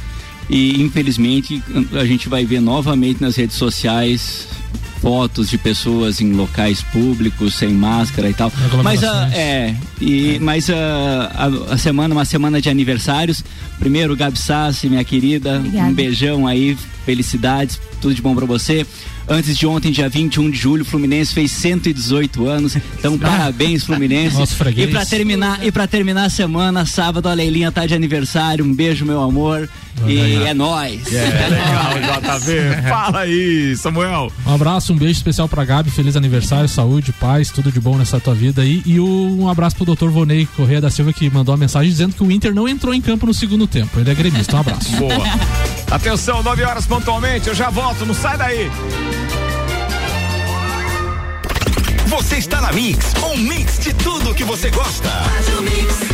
[0.49, 1.61] E infelizmente
[1.93, 4.47] a gente vai ver novamente nas redes sociais
[5.01, 8.51] fotos de pessoas em locais públicos sem máscara e tal.
[8.83, 10.39] Mas a, é, e, é.
[10.39, 13.43] mas a, a, a, semana, uma semana de aniversários.
[13.79, 15.87] Primeiro, Gabi Sassi, minha querida, Obrigada.
[15.87, 18.85] um beijão aí, felicidades, tudo de bom para você.
[19.31, 22.75] Antes de ontem, dia 21 de julho, o Fluminense fez 118 anos.
[22.97, 23.27] Então, ah.
[23.29, 24.35] parabéns, Fluminense.
[24.35, 28.65] Nossa, e para terminar, e para terminar a semana, sábado a Leilinha tá de aniversário.
[28.65, 29.69] Um beijo, meu amor.
[30.07, 31.13] E é nóis.
[31.13, 32.81] É, legal, JV.
[32.87, 34.31] Fala aí, Samuel.
[34.45, 35.91] Um abraço, um beijo especial pra Gabi.
[35.91, 38.81] Feliz aniversário, saúde, paz, tudo de bom nessa tua vida aí.
[38.85, 42.23] E um abraço pro doutor Vonei Correia da Silva que mandou uma mensagem dizendo que
[42.23, 43.99] o Inter não entrou em campo no segundo tempo.
[43.99, 44.55] Ele é gremista.
[44.55, 44.95] Um abraço.
[44.95, 45.13] Boa.
[45.91, 47.47] Atenção, 9 horas pontualmente.
[47.47, 48.71] Eu já volto, não sai daí.
[52.07, 55.09] Você está na Mix, um mix de tudo que você gosta.
[55.09, 56.08] Faz o mix.